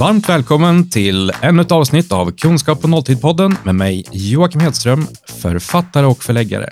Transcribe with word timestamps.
Varmt 0.00 0.28
välkommen 0.28 0.90
till 0.90 1.32
ännu 1.42 1.62
ett 1.62 1.72
avsnitt 1.72 2.12
av 2.12 2.30
Kunskap 2.30 2.82
på 2.82 2.88
nolltid-podden 2.88 3.56
med 3.64 3.74
mig 3.74 4.04
Joakim 4.12 4.60
Hedström, 4.60 5.06
författare 5.42 6.06
och 6.06 6.22
förläggare. 6.22 6.70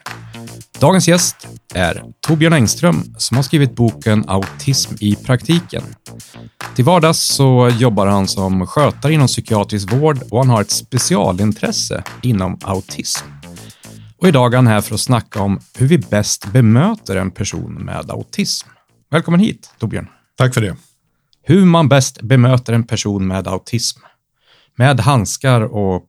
Dagens 0.78 1.08
gäst 1.08 1.48
är 1.74 2.04
Torbjörn 2.20 2.52
Engström 2.52 3.02
som 3.18 3.36
har 3.36 3.44
skrivit 3.44 3.76
boken 3.76 4.24
Autism 4.28 4.94
i 5.00 5.16
praktiken. 5.16 5.82
Till 6.76 6.84
vardags 6.84 7.18
så 7.18 7.70
jobbar 7.78 8.06
han 8.06 8.28
som 8.28 8.66
skötare 8.66 9.12
inom 9.12 9.26
psykiatrisk 9.26 9.92
vård 9.92 10.18
och 10.30 10.38
han 10.38 10.50
har 10.50 10.60
ett 10.60 10.70
specialintresse 10.70 12.02
inom 12.22 12.58
autism. 12.62 13.26
Och 14.18 14.28
idag 14.28 14.52
är 14.52 14.56
han 14.56 14.66
här 14.66 14.80
för 14.80 14.94
att 14.94 15.00
snacka 15.00 15.42
om 15.42 15.60
hur 15.78 15.86
vi 15.86 15.98
bäst 15.98 16.52
bemöter 16.52 17.16
en 17.16 17.30
person 17.30 17.74
med 17.74 18.10
autism. 18.10 18.68
Välkommen 19.10 19.40
hit, 19.40 19.70
Torbjörn. 19.78 20.08
Tack 20.38 20.54
för 20.54 20.60
det. 20.60 20.76
Hur 21.48 21.64
man 21.64 21.88
bäst 21.88 22.22
bemöter 22.22 22.72
en 22.72 22.84
person 22.84 23.26
med 23.26 23.48
autism. 23.48 24.00
Med 24.76 25.00
handskar 25.00 25.60
och... 25.60 26.04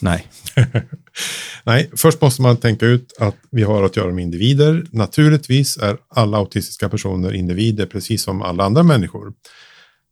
Nej. 0.00 0.26
Nej, 1.64 1.90
först 1.96 2.20
måste 2.20 2.42
man 2.42 2.56
tänka 2.56 2.86
ut 2.86 3.12
att 3.20 3.36
vi 3.50 3.62
har 3.62 3.82
att 3.82 3.96
göra 3.96 4.12
med 4.12 4.22
individer. 4.22 4.86
Naturligtvis 4.90 5.76
är 5.76 5.96
alla 6.08 6.38
autistiska 6.38 6.88
personer 6.88 7.34
individer, 7.34 7.86
precis 7.86 8.22
som 8.22 8.42
alla 8.42 8.64
andra 8.64 8.82
människor. 8.82 9.32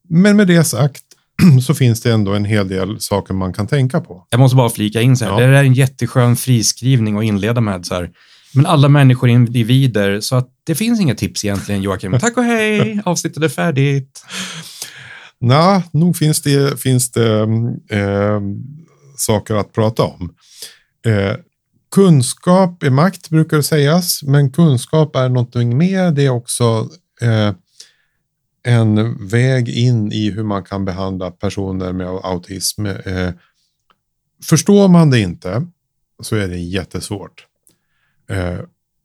Men 0.08 0.36
med 0.36 0.46
det 0.46 0.64
sagt 0.64 1.04
så 1.66 1.74
finns 1.74 2.00
det 2.00 2.12
ändå 2.12 2.34
en 2.34 2.44
hel 2.44 2.68
del 2.68 3.00
saker 3.00 3.34
man 3.34 3.52
kan 3.52 3.66
tänka 3.66 4.00
på. 4.00 4.26
Jag 4.30 4.40
måste 4.40 4.56
bara 4.56 4.70
flika 4.70 5.00
in 5.00 5.16
så 5.16 5.24
här. 5.24 5.32
Ja. 5.32 5.38
Det 5.38 5.56
är 5.56 5.64
en 5.64 5.74
jätteskön 5.74 6.36
friskrivning 6.36 7.18
att 7.18 7.24
inleda 7.24 7.60
med 7.60 7.86
så 7.86 7.94
här. 7.94 8.10
Men 8.54 8.66
alla 8.66 8.88
människor 8.88 9.28
är 9.28 9.32
individer, 9.32 10.20
så 10.20 10.36
att 10.36 10.48
det 10.64 10.74
finns 10.74 11.00
inga 11.00 11.14
tips 11.14 11.44
egentligen, 11.44 11.82
Joakim. 11.82 12.18
Tack 12.18 12.36
och 12.36 12.44
hej, 12.44 13.02
avsnittet 13.04 13.42
är 13.42 13.48
färdigt. 13.48 14.24
Nej, 15.42 15.82
nog 15.92 16.16
finns 16.16 16.42
det, 16.42 16.80
finns 16.80 17.10
det 17.10 17.42
eh, 17.90 18.40
saker 19.16 19.54
att 19.54 19.72
prata 19.72 20.02
om. 20.02 20.34
Eh, 21.06 21.36
kunskap 21.94 22.82
är 22.82 22.90
makt 22.90 23.30
brukar 23.30 23.56
det 23.56 23.62
sägas, 23.62 24.22
men 24.22 24.50
kunskap 24.50 25.16
är 25.16 25.28
någonting 25.28 25.78
mer. 25.78 26.10
Det 26.10 26.22
är 26.22 26.30
också 26.30 26.88
eh, 27.20 27.52
en 28.64 29.16
väg 29.28 29.68
in 29.68 30.12
i 30.12 30.30
hur 30.30 30.42
man 30.44 30.64
kan 30.64 30.84
behandla 30.84 31.30
personer 31.30 31.92
med 31.92 32.06
autism. 32.06 32.86
Eh, 32.86 33.30
förstår 34.44 34.88
man 34.88 35.10
det 35.10 35.20
inte 35.20 35.66
så 36.22 36.36
är 36.36 36.48
det 36.48 36.58
jättesvårt. 36.58 37.46
Eh, 38.30 38.58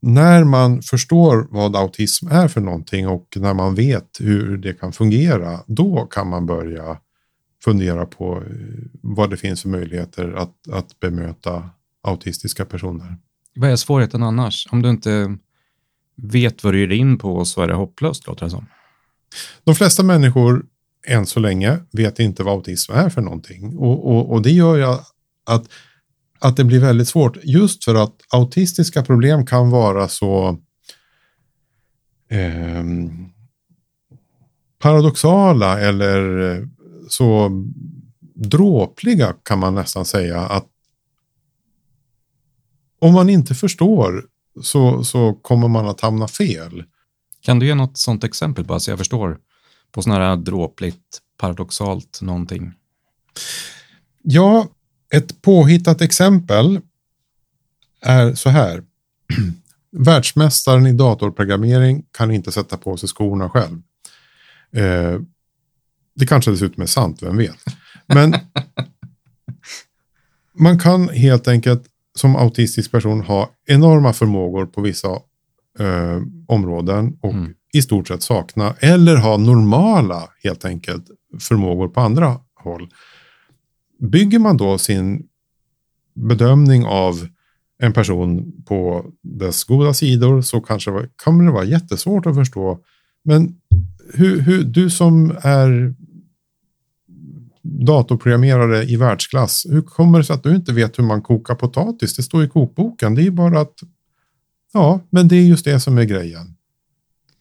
när 0.08 0.44
man 0.44 0.82
förstår 0.82 1.48
vad 1.50 1.76
autism 1.76 2.28
är 2.28 2.48
för 2.48 2.62
någonting 2.62 3.08
och 3.08 3.28
när 3.36 3.54
man 3.54 3.76
vet 3.76 4.18
hur 4.20 4.58
det 4.58 4.74
kan 4.74 4.94
fungera, 4.94 5.60
då 5.68 6.06
kan 6.06 6.30
man 6.30 6.46
börja 6.46 6.98
fundera 7.64 8.06
på 8.06 8.36
eh, 8.36 8.44
vad 9.02 9.30
det 9.30 9.38
finns 9.38 9.62
för 9.62 9.70
möjligheter 9.70 10.34
att, 10.34 10.54
att 10.72 11.00
bemöta 11.00 11.70
autistiska 12.04 12.66
personer. 12.66 13.18
Vad 13.56 13.70
är 13.70 13.76
svårigheten 13.76 14.24
annars? 14.24 14.68
Om 14.72 14.82
du 14.82 14.90
inte 14.90 15.38
vet 16.16 16.64
vad 16.64 16.74
du 16.74 16.80
ger 16.80 16.92
in 16.92 17.18
på 17.18 17.46
så 17.46 17.62
är 17.62 17.68
det 17.68 17.74
hopplöst, 17.74 18.28
låter 18.28 18.46
det 18.46 18.52
som. 18.52 18.66
De 19.64 19.76
flesta 19.76 20.04
människor 20.04 20.66
än 21.08 21.26
så 21.26 21.40
länge 21.40 21.80
vet 21.92 22.20
inte 22.20 22.44
vad 22.44 22.54
autism 22.54 22.92
är 22.92 23.10
för 23.10 23.22
någonting. 23.22 23.78
Och, 23.78 24.12
och, 24.12 24.32
och 24.32 24.42
det 24.42 24.52
gör 24.52 24.78
ju 24.78 24.84
att 25.46 25.70
att 26.40 26.58
det 26.58 26.64
blir 26.64 26.80
väldigt 26.80 27.08
svårt 27.08 27.38
just 27.44 27.84
för 27.84 27.96
att 27.96 28.16
autistiska 28.30 29.04
problem 29.04 29.46
kan 29.46 29.70
vara 29.70 30.08
så 30.08 30.58
eh, 32.30 32.84
paradoxala 34.80 35.80
eller 35.80 36.68
så 37.10 37.50
dråpliga 38.36 39.34
kan 39.44 39.60
man 39.60 39.76
nästan 39.76 40.06
säga 40.06 40.42
att 40.42 40.68
om 43.00 43.14
man 43.14 43.30
inte 43.30 43.56
förstår 43.56 44.26
så, 44.62 45.04
så 45.04 45.34
kommer 45.34 45.68
man 45.68 45.88
att 45.88 46.02
hamna 46.02 46.28
fel. 46.28 46.84
Kan 47.42 47.60
du 47.60 47.66
ge 47.66 47.76
något 47.76 47.98
sånt 47.98 48.24
exempel 48.24 48.66
bara 48.66 48.80
så 48.80 48.92
jag 48.92 48.98
förstår 48.98 49.38
på 49.92 50.02
sådana 50.02 50.26
här 50.26 50.36
dråpligt, 50.36 51.22
paradoxalt 51.38 52.20
någonting? 52.22 52.74
Ja, 54.22 54.68
ett 55.14 55.42
påhittat 55.42 56.02
exempel 56.02 56.80
är 58.02 58.34
så 58.34 58.50
här. 58.50 58.84
Världsmästaren 59.92 60.88
i 60.88 60.94
datorprogrammering 60.94 62.04
kan 62.12 62.32
inte 62.32 62.52
sätta 62.52 62.78
på 62.78 62.98
sig 62.98 63.10
skorna 63.10 63.50
själv. 63.50 63.82
Eh, 64.72 65.20
det 66.16 66.26
kanske 66.28 66.52
dessutom 66.52 66.84
är 66.84 66.88
sant, 66.88 67.24
vem 67.24 67.38
vet. 67.38 67.66
Men 68.08 68.36
man 70.60 70.80
kan 70.80 71.10
helt 71.10 71.48
enkelt 71.48 71.84
som 72.16 72.36
autistisk 72.36 72.92
person 72.92 73.22
ha 73.22 73.52
enorma 73.66 74.14
förmågor 74.14 74.66
på 74.66 74.82
vissa 74.82 75.10
eh, 75.80 76.22
områden 76.48 77.18
och 77.22 77.34
mm. 77.34 77.54
i 77.74 77.82
stort 77.82 78.08
sett 78.08 78.24
sakna 78.24 78.76
eller 78.80 79.16
ha 79.16 79.38
normala 79.38 80.30
helt 80.44 80.66
enkelt 80.66 81.06
förmågor 81.40 81.88
på 81.88 82.02
andra 82.02 82.40
håll 82.64 82.90
bygger 84.00 84.40
man 84.40 84.58
då 84.58 84.78
sin 84.78 85.28
bedömning 86.16 86.86
av 86.86 87.28
en 87.80 87.94
person 87.94 88.54
på 88.66 89.06
dess 89.24 89.64
goda 89.64 89.94
sidor 89.94 90.42
så 90.42 90.62
kanske 90.62 90.92
kan 91.24 91.46
det 91.46 91.52
vara 91.52 91.64
jättesvårt 91.64 92.26
att 92.26 92.36
förstå. 92.36 92.80
Men 93.24 93.56
hur, 94.14 94.40
hur, 94.42 94.64
du 94.64 94.90
som 94.90 95.38
är 95.42 95.96
datorprogrammerare 97.64 98.84
i 98.84 98.96
världsklass, 98.96 99.66
hur 99.70 99.82
kommer 99.82 100.18
det 100.18 100.26
sig 100.26 100.34
att 100.34 100.44
du 100.44 100.56
inte 100.56 100.74
vet 100.74 101.00
hur 101.00 101.04
man 101.04 101.22
kokar 101.22 101.56
potatis? 101.56 102.16
Det 102.16 102.24
står 102.24 102.44
i 102.44 102.50
kokboken. 102.50 103.16
Det 103.16 103.28
är 103.28 103.32
bara 103.32 103.60
att, 103.60 103.74
ja, 104.74 105.02
men 105.10 105.28
det 105.28 105.36
är 105.36 105.44
just 105.44 105.66
det 105.66 105.80
som 105.80 105.98
är 105.98 106.04
grejen. 106.04 106.56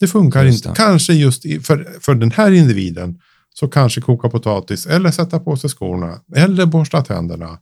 Det 0.01 0.07
funkar 0.07 0.45
just 0.45 0.67
inte. 0.67 0.77
Kanske 0.77 1.13
just 1.13 1.43
för, 1.43 1.99
för 2.01 2.15
den 2.15 2.31
här 2.31 2.53
individen 2.53 3.21
så 3.59 3.69
kanske 3.69 4.01
koka 4.01 4.29
potatis 4.29 4.87
eller 4.87 5.11
sätta 5.11 5.41
på 5.41 5.57
sig 5.57 5.71
skorna 5.71 6.21
eller 6.37 6.67
borsta 6.67 7.03
tänderna 7.03 7.59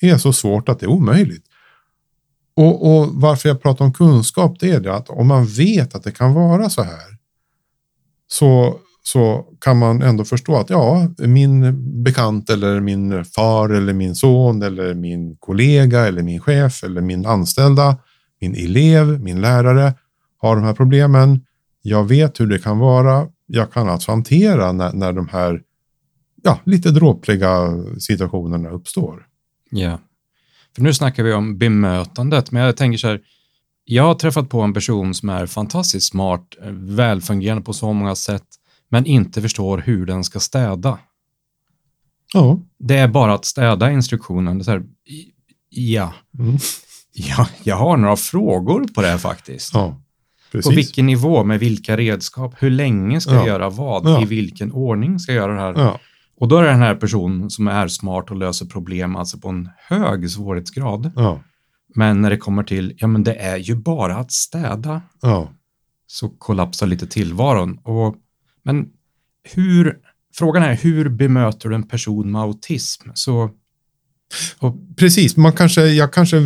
är 0.00 0.18
så 0.18 0.32
svårt 0.32 0.68
att 0.68 0.80
det 0.80 0.86
är 0.86 0.90
omöjligt. 0.90 1.44
Och, 2.56 2.96
och 2.96 3.08
varför 3.12 3.48
jag 3.48 3.62
pratar 3.62 3.84
om 3.84 3.92
kunskap 3.92 4.56
det 4.60 4.70
är 4.70 4.80
det 4.80 4.94
att 4.94 5.10
om 5.10 5.26
man 5.26 5.46
vet 5.46 5.94
att 5.94 6.02
det 6.02 6.10
kan 6.10 6.34
vara 6.34 6.70
så 6.70 6.82
här 6.82 7.18
så, 8.32 8.76
så 9.02 9.46
kan 9.60 9.78
man 9.78 10.02
ändå 10.02 10.24
förstå 10.24 10.56
att 10.56 10.70
ja, 10.70 11.08
min 11.18 11.74
bekant 12.02 12.50
eller 12.50 12.80
min 12.80 13.24
far 13.24 13.68
eller 13.68 13.92
min 13.92 14.14
son 14.14 14.62
eller 14.62 14.94
min 14.94 15.36
kollega 15.36 16.06
eller 16.06 16.22
min 16.22 16.40
chef 16.40 16.84
eller 16.84 17.00
min 17.00 17.26
anställda, 17.26 17.96
min 18.40 18.54
elev, 18.54 19.20
min 19.20 19.40
lärare 19.40 19.94
har 20.38 20.56
de 20.56 20.64
här 20.64 20.74
problemen. 20.74 21.40
Jag 21.82 22.04
vet 22.04 22.40
hur 22.40 22.46
det 22.46 22.58
kan 22.58 22.78
vara 22.78 23.28
jag 23.54 23.72
kan 23.72 23.88
alltså 23.88 24.10
hantera 24.10 24.72
när, 24.72 24.92
när 24.92 25.12
de 25.12 25.28
här 25.28 25.62
ja, 26.42 26.58
lite 26.64 26.90
dråpliga 26.90 27.68
situationerna 27.98 28.70
uppstår. 28.70 29.26
Ja, 29.70 29.98
för 30.74 30.82
nu 30.82 30.94
snackar 30.94 31.22
vi 31.22 31.32
om 31.32 31.58
bemötandet, 31.58 32.50
men 32.50 32.62
jag 32.62 32.76
tänker 32.76 32.98
så 32.98 33.08
här, 33.08 33.20
jag 33.84 34.02
har 34.02 34.14
träffat 34.14 34.48
på 34.48 34.60
en 34.60 34.74
person 34.74 35.14
som 35.14 35.28
är 35.28 35.46
fantastiskt 35.46 36.10
smart, 36.10 36.54
välfungerande 36.70 37.62
på 37.64 37.72
så 37.72 37.92
många 37.92 38.14
sätt, 38.14 38.46
men 38.88 39.06
inte 39.06 39.42
förstår 39.42 39.78
hur 39.78 40.06
den 40.06 40.24
ska 40.24 40.40
städa. 40.40 40.98
Ja. 42.34 42.60
Det 42.78 42.96
är 42.96 43.08
bara 43.08 43.34
att 43.34 43.44
städa 43.44 43.90
instruktionen. 43.90 44.58
Det 44.58 44.62
är 44.62 44.64
så 44.64 44.70
här, 44.70 44.84
ja. 45.68 46.14
Mm. 46.38 46.56
ja, 47.12 47.48
jag 47.62 47.76
har 47.76 47.96
några 47.96 48.16
frågor 48.16 48.84
på 48.94 49.02
det 49.02 49.08
här 49.08 49.18
faktiskt. 49.18 49.74
Ja. 49.74 50.01
Precis. 50.52 50.70
På 50.70 50.76
vilken 50.76 51.06
nivå, 51.06 51.44
med 51.44 51.60
vilka 51.60 51.96
redskap, 51.96 52.54
hur 52.58 52.70
länge 52.70 53.20
ska 53.20 53.30
ja. 53.30 53.36
jag 53.36 53.46
göra 53.46 53.70
vad, 53.70 54.06
ja. 54.06 54.22
i 54.22 54.24
vilken 54.24 54.72
ordning 54.72 55.18
ska 55.18 55.32
jag 55.32 55.42
göra 55.42 55.54
det 55.54 55.60
här. 55.60 55.84
Ja. 55.86 56.00
Och 56.40 56.48
då 56.48 56.56
är 56.56 56.62
det 56.62 56.68
den 56.68 56.78
här 56.78 56.94
personen 56.94 57.50
som 57.50 57.68
är 57.68 57.88
smart 57.88 58.30
och 58.30 58.36
löser 58.36 58.66
problem, 58.66 59.16
alltså 59.16 59.38
på 59.38 59.48
en 59.48 59.68
hög 59.76 60.30
svårighetsgrad. 60.30 61.12
Men 61.94 62.20
när 62.22 62.30
det 62.30 62.36
kommer 62.36 62.62
till, 62.62 62.94
ja 62.98 63.06
men 63.06 63.24
det 63.24 63.34
är 63.34 63.56
ju 63.56 63.74
bara 63.74 64.16
att 64.16 64.32
städa, 64.32 65.02
så 66.06 66.28
kollapsar 66.28 66.86
lite 66.86 67.06
tillvaron. 67.06 67.78
Och, 67.82 68.16
men 68.62 68.86
hur, 69.54 69.98
frågan 70.34 70.62
är 70.62 70.74
hur 70.74 71.08
bemöter 71.08 71.68
du 71.68 71.74
en 71.74 71.88
person 71.88 72.32
med 72.32 72.42
autism? 72.42 73.08
Så 73.14 73.50
och 74.58 74.76
precis, 74.96 75.36
man 75.36 75.52
kanske, 75.52 75.86
jag 75.86 76.12
kanske 76.12 76.36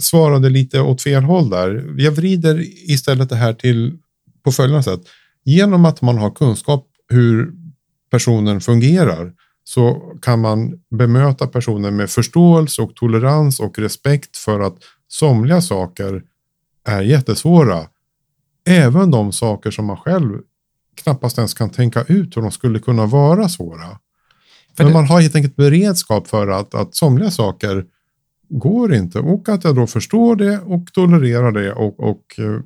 svarade 0.00 0.48
lite 0.50 0.80
åt 0.80 1.02
fel 1.02 1.22
håll 1.22 1.50
där. 1.50 1.94
Jag 1.98 2.12
vrider 2.12 2.64
istället 2.90 3.28
det 3.28 3.36
här 3.36 3.52
till 3.52 3.98
på 4.44 4.52
följande 4.52 4.82
sätt. 4.82 5.00
Genom 5.44 5.84
att 5.84 6.02
man 6.02 6.18
har 6.18 6.30
kunskap 6.30 6.86
hur 7.08 7.52
personen 8.10 8.60
fungerar 8.60 9.32
så 9.64 10.12
kan 10.22 10.40
man 10.40 10.80
bemöta 10.90 11.46
personen 11.46 11.96
med 11.96 12.10
förståelse 12.10 12.82
och 12.82 12.94
tolerans 12.94 13.60
och 13.60 13.78
respekt 13.78 14.36
för 14.36 14.60
att 14.60 14.76
somliga 15.08 15.60
saker 15.60 16.22
är 16.84 17.02
jättesvåra. 17.02 17.86
Även 18.66 19.10
de 19.10 19.32
saker 19.32 19.70
som 19.70 19.86
man 19.86 19.96
själv 19.96 20.38
knappast 21.02 21.38
ens 21.38 21.54
kan 21.54 21.70
tänka 21.70 22.02
ut 22.02 22.36
hur 22.36 22.42
de 22.42 22.50
skulle 22.50 22.78
kunna 22.78 23.06
vara 23.06 23.48
svåra. 23.48 23.98
Men 24.78 24.86
det... 24.86 24.92
man 24.92 25.06
har 25.06 25.20
helt 25.20 25.36
enkelt 25.36 25.56
beredskap 25.56 26.28
för 26.28 26.48
att, 26.48 26.74
att 26.74 26.94
somliga 26.94 27.30
saker 27.30 27.84
går 28.48 28.94
inte 28.94 29.18
och 29.18 29.48
att 29.48 29.64
jag 29.64 29.76
då 29.76 29.86
förstår 29.86 30.36
det 30.36 30.58
och 30.58 30.86
tolererar 30.92 31.52
det 31.52 31.72
och, 31.72 32.00
och 32.00 32.22
uh, 32.38 32.60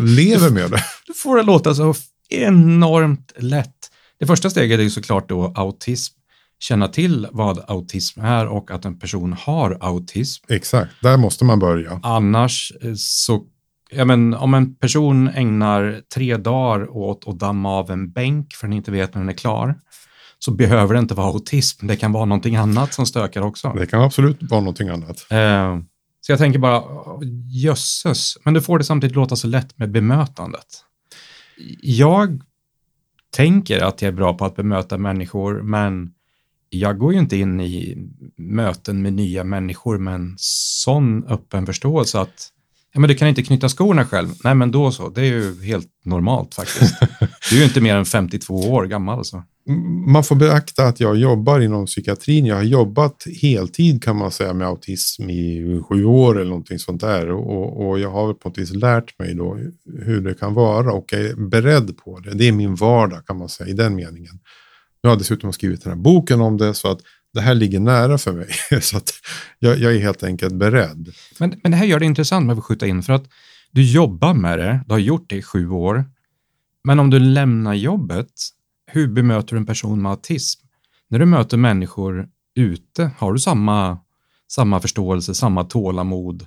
lever 0.00 0.50
med 0.50 0.70
det. 0.70 0.82
Du 1.06 1.14
får 1.14 1.36
det 1.36 1.42
låta 1.42 1.74
så 1.74 1.94
enormt 2.28 3.32
lätt. 3.36 3.76
Det 4.18 4.26
första 4.26 4.50
steget 4.50 4.78
är 4.78 4.82
ju 4.82 4.90
såklart 4.90 5.28
då 5.28 5.52
autism 5.56 6.14
känna 6.62 6.88
till 6.88 7.26
vad 7.32 7.64
autism 7.70 8.20
är 8.20 8.46
och 8.46 8.70
att 8.70 8.84
en 8.84 8.98
person 8.98 9.32
har 9.32 9.78
autism. 9.80 10.44
Exakt, 10.48 10.92
där 11.02 11.16
måste 11.16 11.44
man 11.44 11.58
börja. 11.58 12.00
Annars 12.02 12.72
eh, 12.82 12.92
så, 12.96 13.44
ja 13.90 14.04
men 14.04 14.34
om 14.34 14.54
en 14.54 14.74
person 14.74 15.28
ägnar 15.28 16.00
tre 16.14 16.36
dagar 16.36 16.96
åt 16.96 17.28
att 17.28 17.38
damma 17.38 17.70
av 17.70 17.90
en 17.90 18.12
bänk 18.12 18.54
för 18.54 18.66
den 18.66 18.76
inte 18.76 18.90
vet 18.90 19.14
när 19.14 19.22
den 19.22 19.28
är 19.28 19.32
klar, 19.32 19.74
så 20.44 20.50
behöver 20.50 20.94
det 20.94 21.00
inte 21.00 21.14
vara 21.14 21.26
autism. 21.26 21.86
Det 21.86 21.96
kan 21.96 22.12
vara 22.12 22.24
någonting 22.24 22.56
annat 22.56 22.94
som 22.94 23.06
stökar 23.06 23.42
också. 23.42 23.72
Det 23.72 23.86
kan 23.86 24.02
absolut 24.02 24.42
vara 24.42 24.60
någonting 24.60 24.88
annat. 24.88 25.26
Eh, 25.30 25.78
så 26.20 26.32
jag 26.32 26.38
tänker 26.38 26.58
bara, 26.58 26.82
jösses, 27.50 28.36
men 28.44 28.54
du 28.54 28.60
får 28.60 28.78
det 28.78 28.84
samtidigt 28.84 29.16
låta 29.16 29.36
så 29.36 29.46
lätt 29.46 29.78
med 29.78 29.90
bemötandet. 29.90 30.66
Jag 31.82 32.42
tänker 33.30 33.80
att 33.80 34.02
jag 34.02 34.08
är 34.08 34.12
bra 34.12 34.34
på 34.34 34.44
att 34.44 34.56
bemöta 34.56 34.98
människor, 34.98 35.62
men 35.62 36.10
jag 36.70 36.98
går 36.98 37.12
ju 37.12 37.18
inte 37.18 37.36
in 37.36 37.60
i 37.60 37.96
möten 38.36 39.02
med 39.02 39.12
nya 39.12 39.44
människor 39.44 39.98
med 39.98 40.14
en 40.14 40.34
sån 40.38 41.24
öppen 41.24 41.66
förståelse 41.66 42.20
att 42.20 42.48
ja, 42.92 43.00
men 43.00 43.08
du 43.08 43.14
kan 43.14 43.28
inte 43.28 43.42
knyta 43.42 43.68
skorna 43.68 44.04
själv. 44.04 44.28
Nej, 44.44 44.54
men 44.54 44.70
då 44.70 44.92
så. 44.92 45.08
Det 45.08 45.20
är 45.20 45.24
ju 45.24 45.64
helt 45.64 45.88
normalt 46.04 46.54
faktiskt. 46.54 46.94
Du 47.52 47.56
är 47.56 47.60
ju 47.60 47.66
inte 47.66 47.80
mer 47.80 47.96
än 47.96 48.04
52 48.04 48.54
år 48.54 48.84
gammal. 48.86 49.24
Så. 49.24 49.42
Man 50.06 50.24
får 50.24 50.36
beakta 50.36 50.84
att 50.84 51.00
jag 51.00 51.16
jobbar 51.16 51.60
inom 51.60 51.86
psykiatrin. 51.86 52.46
Jag 52.46 52.56
har 52.56 52.62
jobbat 52.62 53.26
heltid 53.42 54.02
kan 54.02 54.16
man 54.16 54.30
säga 54.30 54.54
med 54.54 54.66
autism 54.66 55.30
i 55.30 55.80
sju 55.88 56.04
år 56.04 56.40
eller 56.40 56.50
någonting 56.50 56.78
sånt 56.78 57.00
där. 57.00 57.30
Och, 57.30 57.88
och 57.88 57.98
jag 57.98 58.10
har 58.10 58.34
på 58.34 58.48
ett 58.48 58.58
vis 58.58 58.74
lärt 58.74 59.18
mig 59.18 59.34
då 59.34 59.58
hur 60.02 60.20
det 60.20 60.34
kan 60.34 60.54
vara 60.54 60.92
och 60.92 61.12
är 61.12 61.48
beredd 61.48 61.96
på 61.96 62.18
det. 62.18 62.34
Det 62.34 62.48
är 62.48 62.52
min 62.52 62.74
vardag 62.74 63.26
kan 63.26 63.38
man 63.38 63.48
säga 63.48 63.70
i 63.70 63.72
den 63.72 63.94
meningen. 63.94 64.34
Nu 65.02 65.08
har 65.08 65.10
jag 65.10 65.18
dessutom 65.18 65.52
skrivit 65.52 65.82
den 65.82 65.92
här 65.92 65.98
boken 65.98 66.40
om 66.40 66.56
det 66.56 66.74
så 66.74 66.88
att 66.88 67.00
det 67.34 67.40
här 67.40 67.54
ligger 67.54 67.80
nära 67.80 68.18
för 68.18 68.32
mig. 68.32 68.48
så 68.80 68.96
att 68.96 69.12
jag, 69.58 69.78
jag, 69.78 69.94
är 69.94 69.98
helt 69.98 70.22
enkelt 70.22 70.54
beredd. 70.54 71.12
Men, 71.38 71.54
men 71.62 71.72
det 71.72 71.78
här 71.78 71.86
gör 71.86 71.98
det 71.98 72.06
intressant 72.06 72.46
med 72.46 72.58
att 72.58 72.64
skjuta 72.64 72.86
in 72.86 73.02
för 73.02 73.12
att 73.12 73.24
du 73.70 73.82
jobbar 73.82 74.34
med 74.34 74.58
det, 74.58 74.80
du 74.86 74.92
har 74.92 74.98
gjort 74.98 75.30
det 75.30 75.36
i 75.36 75.42
sju 75.42 75.70
år. 75.70 76.04
Men 76.84 77.00
om 77.00 77.10
du 77.10 77.18
lämnar 77.18 77.74
jobbet, 77.74 78.32
hur 78.86 79.08
bemöter 79.08 79.50
du 79.50 79.56
en 79.56 79.66
person 79.66 80.02
med 80.02 80.10
autism? 80.10 80.66
När 81.08 81.18
du 81.18 81.26
möter 81.26 81.56
människor 81.56 82.28
ute, 82.54 83.10
har 83.18 83.32
du 83.32 83.38
samma, 83.38 83.98
samma 84.52 84.80
förståelse, 84.80 85.34
samma 85.34 85.64
tålamod? 85.64 86.46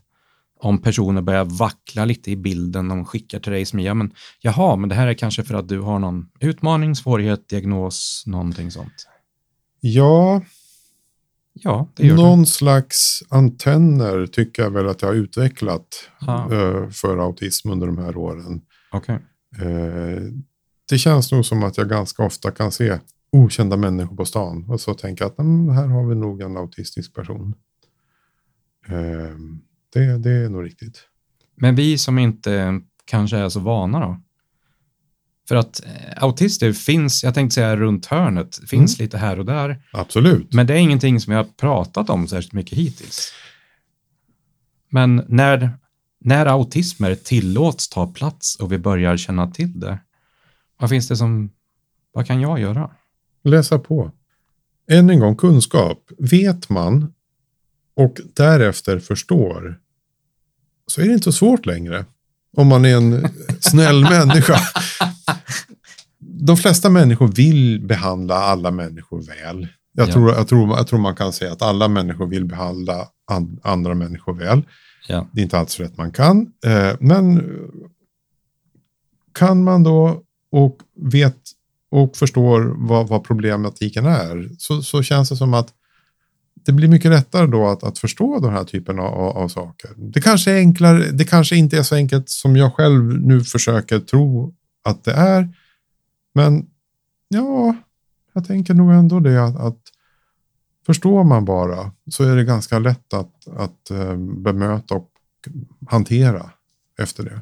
om 0.60 0.82
personer 0.82 1.22
börjar 1.22 1.46
vackla 1.46 2.06
lite 2.06 2.32
i 2.32 2.36
bilden 2.36 2.88
de 2.88 3.06
skickar 3.06 3.40
till 3.40 3.52
dig 3.52 3.66
som 3.66 3.80
ja, 3.80 3.94
men 3.94 4.12
jaha, 4.42 4.76
men 4.76 4.90
det 4.90 4.96
här 4.96 5.08
är 5.08 5.14
kanske 5.14 5.44
för 5.44 5.54
att 5.54 5.68
du 5.68 5.80
har 5.80 6.00
någon 6.00 6.30
utmaning, 6.40 6.96
svårighet, 6.96 7.50
diagnos, 7.50 8.24
någonting 8.26 8.72
sånt. 8.72 9.08
Ja, 9.80 10.42
ja 11.54 11.90
det 11.96 12.08
gör 12.08 12.16
någon 12.16 12.40
det. 12.40 12.46
slags 12.46 13.24
antenner 13.30 14.28
tycker 14.28 14.64
jag 14.64 14.70
väl 14.70 14.88
att 14.88 15.02
jag 15.02 15.10
har 15.10 15.16
utvecklat 15.16 15.88
uh, 16.52 16.90
för 16.90 17.18
autism 17.18 17.70
under 17.70 17.88
de 17.88 17.98
här 17.98 18.18
åren. 18.18 18.62
Okay. 18.92 19.18
Eh, 19.62 20.24
det 20.90 20.98
känns 20.98 21.32
nog 21.32 21.46
som 21.46 21.64
att 21.64 21.78
jag 21.78 21.90
ganska 21.90 22.24
ofta 22.24 22.52
kan 22.52 22.72
se 22.72 23.00
okända 23.32 23.78
människor 23.78 24.16
på 24.16 24.26
stan 24.26 24.66
och 24.70 24.82
så 24.82 24.94
tänka 24.94 25.26
att 25.26 25.40
mm, 25.40 25.70
här 25.70 25.88
har 25.88 26.08
vi 26.08 26.16
nog 26.16 26.42
en 26.42 26.58
autistisk 26.58 27.14
person. 27.14 27.54
Uh, 28.90 29.38
det, 29.94 30.18
det 30.18 30.32
är 30.32 30.50
nog 30.50 30.66
riktigt. 30.66 31.02
Men 31.56 31.76
vi 31.76 31.98
som 31.98 32.20
inte 32.20 32.82
kanske 33.06 33.38
är 33.38 33.50
så 33.50 33.60
vana 33.60 34.00
då? 34.00 34.22
För 35.48 35.56
att 35.56 35.86
eh, 35.86 36.24
autister 36.24 36.74
finns, 36.74 37.24
jag 37.24 37.34
tänkte 37.34 37.54
säga 37.54 37.76
runt 37.76 38.06
hörnet, 38.06 38.60
finns 38.70 39.00
mm. 39.00 39.06
lite 39.06 39.18
här 39.18 39.40
och 39.40 39.46
där. 39.46 39.82
Absolut. 39.92 40.54
Men 40.54 40.68
det 40.68 40.74
är 40.74 40.78
ingenting 40.78 41.20
som 41.20 41.32
vi 41.32 41.38
har 41.38 41.44
pratat 41.44 42.10
om 42.10 42.28
särskilt 42.28 42.54
mycket 42.54 42.78
hittills. 42.78 43.34
Men 44.90 45.26
när, 45.28 45.78
när 46.26 46.46
autismer 46.46 47.16
tillåts 47.16 47.90
ta 47.90 48.08
plats 48.08 48.56
och 48.56 48.72
vi 48.72 48.78
börjar 48.78 49.18
känna 49.18 49.52
till 49.52 49.80
det, 49.80 50.00
vad 50.80 50.90
finns 50.90 51.08
det 51.08 51.18
som, 51.18 51.50
vad 52.14 52.28
kan 52.28 52.42
jag 52.42 52.60
göra? 52.60 52.92
Läsa 53.44 53.80
på. 53.80 54.12
Än 54.92 55.10
en 55.10 55.20
gång 55.20 55.36
kunskap. 55.36 56.00
Vet 56.18 56.70
man 56.70 57.14
och 57.96 58.18
därefter 58.34 59.00
förstår 59.00 59.80
så 60.88 61.02
är 61.02 61.06
det 61.06 61.14
inte 61.14 61.24
så 61.24 61.32
svårt 61.32 61.66
längre. 61.66 62.06
Om 62.58 62.68
man 62.68 62.86
är 62.86 62.98
en 62.98 63.28
snäll 63.60 64.02
människa. 64.02 64.60
De 66.20 66.58
flesta 66.58 66.90
människor 66.90 67.28
vill 67.28 67.82
behandla 67.88 68.36
alla 68.36 68.72
människor 68.72 69.22
väl. 69.22 69.68
Jag, 69.94 70.08
ja. 70.08 70.14
tror, 70.14 70.32
jag, 70.32 70.48
tror, 70.48 70.78
jag 70.78 70.88
tror 70.88 71.00
man 71.00 71.16
kan 71.16 71.34
säga 71.34 71.52
att 71.52 71.62
alla 71.62 71.88
människor 71.88 72.28
vill 72.28 72.46
behandla 72.46 73.08
and, 73.32 73.60
andra 73.64 73.94
människor 73.94 74.34
väl. 74.34 74.64
Ja. 75.08 75.28
Det 75.32 75.42
är 75.42 75.44
inte 75.44 75.58
alls 75.58 75.80
rätt 75.80 75.98
man 75.98 76.12
kan. 76.12 76.52
Eh, 76.66 76.96
men 77.00 77.38
eh, 77.38 77.44
kan 79.34 79.64
man 79.64 79.84
då 79.84 80.24
och 80.52 80.78
vet 80.96 81.38
och 81.92 82.18
förstår 82.18 82.74
vad, 82.78 83.08
vad 83.08 83.24
problematiken 83.24 84.06
är 84.06 84.50
så, 84.58 84.82
så 84.82 85.04
känns 85.04 85.30
det 85.30 85.36
som 85.36 85.54
att 85.54 85.74
det 86.66 86.72
blir 86.72 86.88
mycket 86.88 87.12
lättare 87.12 87.48
då 87.48 87.68
att, 87.68 87.84
att 87.84 88.00
förstå 88.00 88.40
den 88.40 88.54
här 88.54 88.64
typen 88.64 89.00
av, 89.00 89.38
av, 89.38 89.48
saker. 89.48 89.90
Det 89.98 90.22
kanske 90.22 90.52
är 90.52 90.58
enklare. 90.58 91.12
Det 91.12 91.24
kanske 91.24 91.56
inte 91.56 91.78
är 91.78 91.84
så 91.84 91.96
enkelt 91.96 92.30
som 92.30 92.56
jag 92.56 92.74
själv 92.74 93.04
nu 93.04 93.42
försöker 93.42 94.00
tro 94.00 94.54
att 94.84 95.04
det 95.04 95.14
är. 95.14 95.50
Men 96.34 96.66
ja, 97.28 97.76
jag 98.34 98.48
tänker 98.48 98.74
nog 98.74 98.92
ändå 98.92 99.20
det 99.20 99.44
att, 99.44 99.56
att 99.56 99.80
förstår 100.86 101.24
man 101.24 101.46
bara 101.46 101.92
så 102.12 102.24
är 102.24 102.36
det 102.36 102.44
ganska 102.44 102.80
lätt 102.80 103.14
att, 103.14 103.48
att 103.58 103.92
uh, 103.92 104.16
bemöta 104.18 104.96
och 104.96 105.10
hantera 105.88 106.50
efter 107.00 107.24
det. 107.24 107.42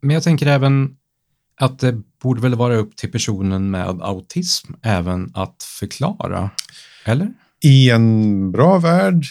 Men 0.00 0.14
jag 0.14 0.22
tänker 0.22 0.46
även 0.46 0.96
att 1.60 1.78
det 1.78 2.02
borde 2.22 2.40
väl 2.40 2.54
vara 2.54 2.76
upp 2.76 2.96
till 2.96 3.12
personen 3.12 3.70
med 3.70 4.02
autism 4.02 4.72
även 4.82 5.30
att 5.34 5.62
förklara, 5.62 6.50
eller? 7.04 7.32
I 7.60 7.90
en 7.90 8.52
bra 8.52 8.78
värld, 8.78 9.24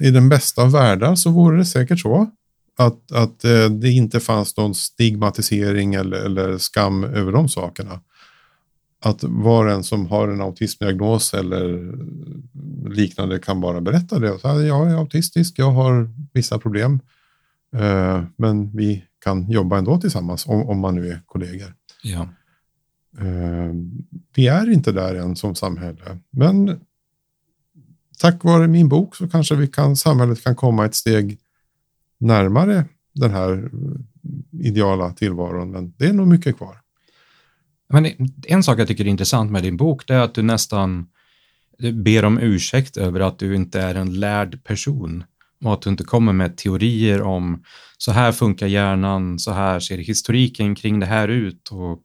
i 0.00 0.10
den 0.10 0.28
bästa 0.28 0.62
av 0.62 0.72
världar, 0.72 1.14
så 1.14 1.30
vore 1.30 1.58
det 1.58 1.64
säkert 1.64 2.00
så. 2.00 2.30
Att, 2.76 3.12
att 3.12 3.44
eh, 3.44 3.64
det 3.64 3.90
inte 3.90 4.20
fanns 4.20 4.56
någon 4.56 4.74
stigmatisering 4.74 5.94
eller, 5.94 6.16
eller 6.16 6.58
skam 6.58 7.04
över 7.04 7.32
de 7.32 7.48
sakerna. 7.48 8.00
Att 9.04 9.24
var 9.24 9.66
och 9.66 9.72
en 9.72 9.84
som 9.84 10.06
har 10.06 10.28
en 10.28 10.40
autismdiagnos 10.40 11.34
eller 11.34 11.94
liknande 12.88 13.38
kan 13.38 13.60
bara 13.60 13.80
berätta 13.80 14.18
det. 14.18 14.38
Så 14.38 14.48
jag 14.48 14.90
är 14.90 14.96
autistisk, 14.96 15.58
jag 15.58 15.70
har 15.70 16.10
vissa 16.32 16.58
problem. 16.58 17.00
Eh, 17.76 18.24
men 18.36 18.76
vi 18.76 19.04
kan 19.24 19.50
jobba 19.50 19.78
ändå 19.78 20.00
tillsammans 20.00 20.46
om, 20.46 20.68
om 20.68 20.78
man 20.78 20.94
nu 20.94 21.08
är 21.08 21.20
kollegor. 21.26 21.74
Ja. 22.02 22.28
Eh, 23.18 23.74
vi 24.34 24.48
är 24.48 24.70
inte 24.70 24.92
där 24.92 25.14
än 25.14 25.36
som 25.36 25.54
samhälle. 25.54 26.18
Men 26.30 26.80
tack 28.18 28.44
vare 28.44 28.68
min 28.68 28.88
bok 28.88 29.16
så 29.16 29.28
kanske 29.28 29.54
vi 29.54 29.66
kan, 29.66 29.96
samhället 29.96 30.44
kan 30.44 30.56
komma 30.56 30.86
ett 30.86 30.94
steg 30.94 31.38
närmare 32.18 32.84
den 33.12 33.30
här 33.30 33.70
ideala 34.50 35.12
tillvaron. 35.12 35.70
Men 35.70 35.92
det 35.96 36.06
är 36.06 36.12
nog 36.12 36.28
mycket 36.28 36.56
kvar. 36.56 36.83
Men 37.88 38.06
en 38.46 38.62
sak 38.62 38.78
jag 38.78 38.88
tycker 38.88 39.04
är 39.04 39.08
intressant 39.08 39.50
med 39.52 39.62
din 39.62 39.76
bok 39.76 40.06
det 40.06 40.14
är 40.14 40.20
att 40.20 40.34
du 40.34 40.42
nästan 40.42 41.06
ber 41.92 42.24
om 42.24 42.38
ursäkt 42.38 42.96
över 42.96 43.20
att 43.20 43.38
du 43.38 43.54
inte 43.54 43.80
är 43.80 43.94
en 43.94 44.20
lärd 44.20 44.64
person 44.64 45.24
och 45.64 45.72
att 45.72 45.82
du 45.82 45.90
inte 45.90 46.04
kommer 46.04 46.32
med 46.32 46.56
teorier 46.56 47.22
om 47.22 47.64
så 47.98 48.12
här 48.12 48.32
funkar 48.32 48.66
hjärnan, 48.66 49.38
så 49.38 49.52
här 49.52 49.80
ser 49.80 49.98
historiken 49.98 50.74
kring 50.74 51.00
det 51.00 51.06
här 51.06 51.28
ut. 51.28 51.68
Och 51.68 52.02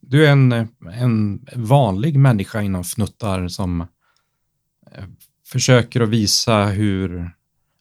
du 0.00 0.26
är 0.26 0.30
en, 0.30 0.52
en 0.92 1.46
vanlig 1.54 2.18
människa 2.18 2.62
inom 2.62 2.84
fnuttar 2.84 3.48
som 3.48 3.80
eh, 4.92 5.04
försöker 5.46 6.00
att 6.00 6.08
visa 6.08 6.64
hur 6.64 7.30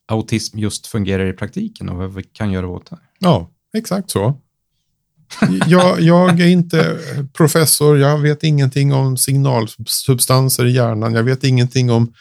autism 0.06 0.60
just 0.60 0.88
fungerar 0.88 1.26
i 1.26 1.34
praktiken 1.34 1.90
och 1.90 1.98
vad 1.98 2.14
vi 2.14 2.24
kan 2.24 2.52
göra 2.52 2.68
åt 2.68 2.90
det. 2.90 3.00
Ja, 3.20 3.50
exakt 3.74 4.10
så. 4.10 4.40
Jag, 5.68 6.02
jag, 6.02 6.40
är 6.40 6.48
inte 6.48 6.98
professor, 7.34 7.98
jag 7.98 8.18
vet 8.18 8.44
ingenting 8.44 8.94
om 8.94 9.18
signalsubstanser 9.18 10.66
i 10.66 10.72
hjärnan, 10.72 11.14
jag 11.14 11.24
vet 11.24 11.44
ingenting 11.44 11.92
om 11.92 12.14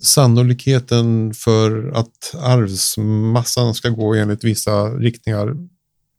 sannolikheten 0.00 1.34
för 1.34 1.92
att 1.94 2.34
arvsmassan 2.34 3.74
ska 3.74 3.88
gå 3.88 4.14
enligt 4.14 4.44
vissa 4.44 4.84
riktningar. 4.84 5.56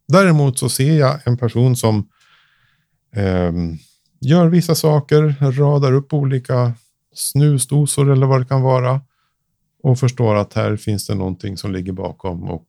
Däremot 0.08 0.60
så 0.60 0.70
ser 0.70 1.00
jag 1.00 1.28
en 1.28 1.38
person 1.38 1.76
som 1.76 2.08
eh, 3.16 3.54
gör 4.22 4.48
vissa 4.48 4.76
saker, 4.76 5.36
radar 5.52 5.94
upp 5.94 6.14
olika 6.14 6.74
snusdosor 7.14 8.12
eller 8.12 8.26
vad 8.26 8.42
det 8.42 8.46
kan 8.46 8.62
vara 8.62 9.02
och 9.84 10.00
förstår 10.00 10.36
att 10.36 10.54
här 10.54 10.78
finns 10.78 11.08
det 11.08 11.16
någonting 11.16 11.58
som 11.58 11.72
ligger 11.72 11.92
bakom 11.92 12.44
och 12.44 12.68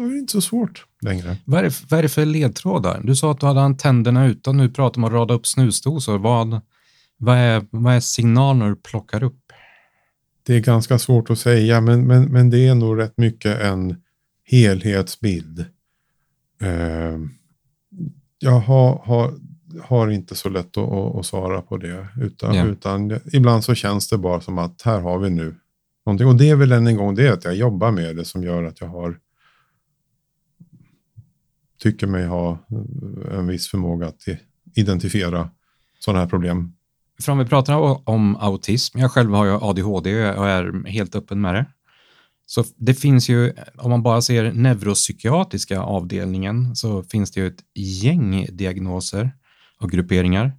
då 0.00 0.06
är 0.06 0.12
det 0.12 0.18
inte 0.18 0.32
så 0.32 0.40
svårt 0.40 0.86
längre. 1.02 1.36
Vad 1.44 1.60
är, 1.60 1.64
det, 1.64 1.84
vad 1.88 1.98
är 1.98 2.02
det 2.02 2.08
för 2.08 2.24
ledtrådar? 2.24 3.00
Du 3.04 3.16
sa 3.16 3.30
att 3.30 3.40
du 3.40 3.46
hade 3.46 3.78
tänderna 3.78 4.26
utan, 4.26 4.56
nu 4.56 4.68
pratar 4.68 5.00
man 5.00 5.10
om 5.10 5.14
att 5.14 5.20
rada 5.20 5.34
upp 5.34 5.46
snusdosor. 5.46 6.18
Vad, 6.18 6.60
vad, 7.16 7.36
är, 7.36 7.66
vad 7.70 7.94
är 7.94 8.00
signalerna 8.00 8.68
du 8.68 8.76
plockar 8.76 9.22
upp? 9.22 9.52
Det 10.42 10.54
är 10.54 10.60
ganska 10.60 10.98
svårt 10.98 11.30
att 11.30 11.38
säga, 11.38 11.80
men, 11.80 12.06
men, 12.06 12.24
men 12.24 12.50
det 12.50 12.66
är 12.66 12.74
nog 12.74 12.98
rätt 12.98 13.18
mycket 13.18 13.60
en 13.60 13.96
helhetsbild. 14.44 15.64
Uh, 16.62 17.18
jag 18.38 18.60
har, 18.60 19.02
har, 19.04 19.34
har 19.82 20.10
inte 20.10 20.34
så 20.34 20.48
lätt 20.48 20.76
att, 20.76 20.92
att, 20.92 21.16
att 21.16 21.26
svara 21.26 21.62
på 21.62 21.76
det. 21.76 22.06
Utan, 22.20 22.54
yeah. 22.54 22.68
utan 22.68 23.20
ibland 23.32 23.64
så 23.64 23.74
känns 23.74 24.08
det 24.08 24.18
bara 24.18 24.40
som 24.40 24.58
att 24.58 24.82
här 24.82 25.00
har 25.00 25.18
vi 25.18 25.30
nu 25.30 25.54
någonting. 26.06 26.26
Och 26.26 26.36
det 26.36 26.50
är 26.50 26.56
väl 26.56 26.72
än 26.72 26.86
en 26.86 26.96
gång 26.96 27.14
det 27.14 27.28
att 27.28 27.44
jag 27.44 27.54
jobbar 27.54 27.90
med 27.90 28.16
det 28.16 28.24
som 28.24 28.42
gör 28.42 28.64
att 28.64 28.80
jag 28.80 28.88
har 28.88 29.16
tycker 31.82 32.06
mig 32.06 32.26
ha 32.26 32.50
eh, 32.50 33.38
en 33.38 33.46
viss 33.46 33.68
förmåga 33.68 34.06
att 34.06 34.24
identifiera 34.74 35.50
sådana 35.98 36.20
här 36.20 36.28
problem. 36.28 36.72
För 37.22 37.32
om 37.32 37.38
vi 37.38 37.44
pratar 37.44 38.08
om 38.08 38.36
autism, 38.36 38.98
jag 38.98 39.10
själv 39.10 39.34
har 39.34 39.44
ju 39.44 39.52
ADHD 39.52 40.30
och 40.30 40.48
är 40.48 40.88
helt 40.88 41.14
öppen 41.14 41.40
med 41.40 41.54
det. 41.54 41.66
Så 42.46 42.64
det 42.76 42.94
finns 42.94 43.28
ju, 43.28 43.52
om 43.76 43.90
man 43.90 44.02
bara 44.02 44.22
ser 44.22 44.52
neuropsykiatriska 44.52 45.80
avdelningen, 45.80 46.76
så 46.76 47.02
finns 47.02 47.30
det 47.30 47.40
ju 47.40 47.46
ett 47.46 47.64
gäng 47.74 48.46
diagnoser 48.52 49.32
och 49.80 49.90
grupperingar. 49.90 50.52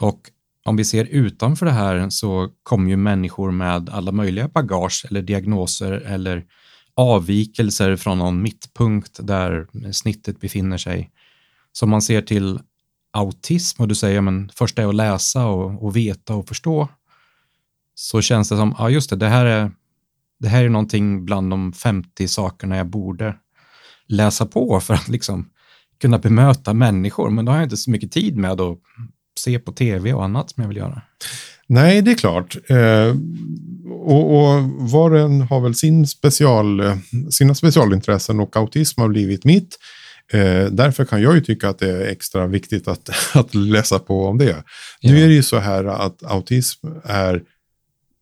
Och 0.00 0.30
om 0.64 0.76
vi 0.76 0.84
ser 0.84 1.04
utanför 1.04 1.66
det 1.66 1.72
här 1.72 2.10
så 2.10 2.50
kommer 2.62 2.90
ju 2.90 2.96
människor 2.96 3.50
med 3.50 3.88
alla 3.88 4.12
möjliga 4.12 4.48
bagage 4.48 5.06
eller 5.10 5.22
diagnoser 5.22 5.92
eller 5.92 6.44
avvikelser 6.96 7.96
från 7.96 8.18
någon 8.18 8.42
mittpunkt 8.42 9.18
där 9.22 9.66
snittet 9.92 10.40
befinner 10.40 10.78
sig. 10.78 11.10
Så 11.72 11.84
om 11.84 11.90
man 11.90 12.02
ser 12.02 12.22
till 12.22 12.60
autism 13.12 13.82
och 13.82 13.88
du 13.88 13.94
säger 13.94 14.20
men 14.20 14.50
först 14.54 14.78
är 14.78 14.88
att 14.88 14.94
läsa 14.94 15.46
och, 15.46 15.84
och 15.84 15.96
veta 15.96 16.34
och 16.34 16.48
förstå 16.48 16.88
så 17.94 18.20
känns 18.20 18.48
det 18.48 18.56
som, 18.56 18.74
ja 18.78 18.90
just 18.90 19.10
det, 19.10 19.16
det 19.16 19.28
här 19.28 19.46
är, 19.46 19.70
det 20.38 20.48
här 20.48 20.64
är 20.64 20.68
någonting 20.68 21.24
bland 21.24 21.50
de 21.50 21.72
50 21.72 22.28
sakerna 22.28 22.76
jag 22.76 22.86
borde 22.86 23.36
läsa 24.06 24.46
på 24.46 24.80
för 24.80 24.94
att 24.94 25.08
liksom 25.08 25.50
kunna 26.00 26.18
bemöta 26.18 26.74
människor, 26.74 27.30
men 27.30 27.44
då 27.44 27.52
har 27.52 27.58
jag 27.58 27.66
inte 27.66 27.76
så 27.76 27.90
mycket 27.90 28.12
tid 28.12 28.36
med 28.36 28.60
att 28.60 28.78
se 29.38 29.58
på 29.58 29.72
tv 29.72 30.12
och 30.12 30.24
annat 30.24 30.50
som 30.50 30.62
jag 30.62 30.68
vill 30.68 30.76
göra. 30.76 31.02
Nej, 31.66 32.02
det 32.02 32.10
är 32.10 32.14
klart. 32.14 32.56
Eh, 32.66 33.14
och, 34.06 34.36
och 34.36 34.62
var 34.90 35.10
och 35.10 35.20
en 35.20 35.40
har 35.40 35.60
väl 35.60 35.74
sin 35.74 36.06
special, 36.06 36.82
sina 37.30 37.54
specialintressen 37.54 38.40
och 38.40 38.56
autism 38.56 39.00
har 39.00 39.08
blivit 39.08 39.44
mitt. 39.44 39.78
Eh, 40.32 40.64
därför 40.70 41.04
kan 41.04 41.22
jag 41.22 41.34
ju 41.34 41.40
tycka 41.40 41.68
att 41.68 41.78
det 41.78 41.90
är 41.90 42.00
extra 42.00 42.46
viktigt 42.46 42.88
att, 42.88 43.10
att 43.34 43.54
läsa 43.54 43.98
på 43.98 44.26
om 44.26 44.38
det. 44.38 44.64
Ja. 45.00 45.12
Nu 45.12 45.22
är 45.22 45.28
det 45.28 45.34
ju 45.34 45.42
så 45.42 45.58
här 45.58 45.84
att 45.84 46.24
autism 46.24 46.86
är 47.04 47.42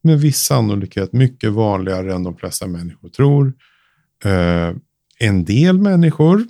med 0.03 0.21
viss 0.21 0.39
sannolikhet 0.39 1.13
mycket 1.13 1.53
vanligare 1.53 2.15
än 2.15 2.23
de 2.23 2.37
flesta 2.37 2.67
människor 2.67 3.09
tror. 3.09 3.53
Eh, 4.25 4.77
en 5.19 5.45
del 5.45 5.79
människor 5.79 6.45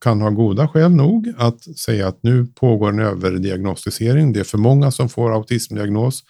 kan 0.00 0.20
ha 0.20 0.30
goda 0.30 0.68
skäl 0.68 0.90
nog 0.90 1.32
att 1.38 1.62
säga 1.62 2.08
att 2.08 2.22
nu 2.22 2.46
pågår 2.46 2.88
en 2.88 2.98
överdiagnostisering. 2.98 4.32
Det 4.32 4.40
är 4.40 4.44
för 4.44 4.58
många 4.58 4.90
som 4.90 5.08
får 5.08 5.34
autismdiagnos. 5.34 6.24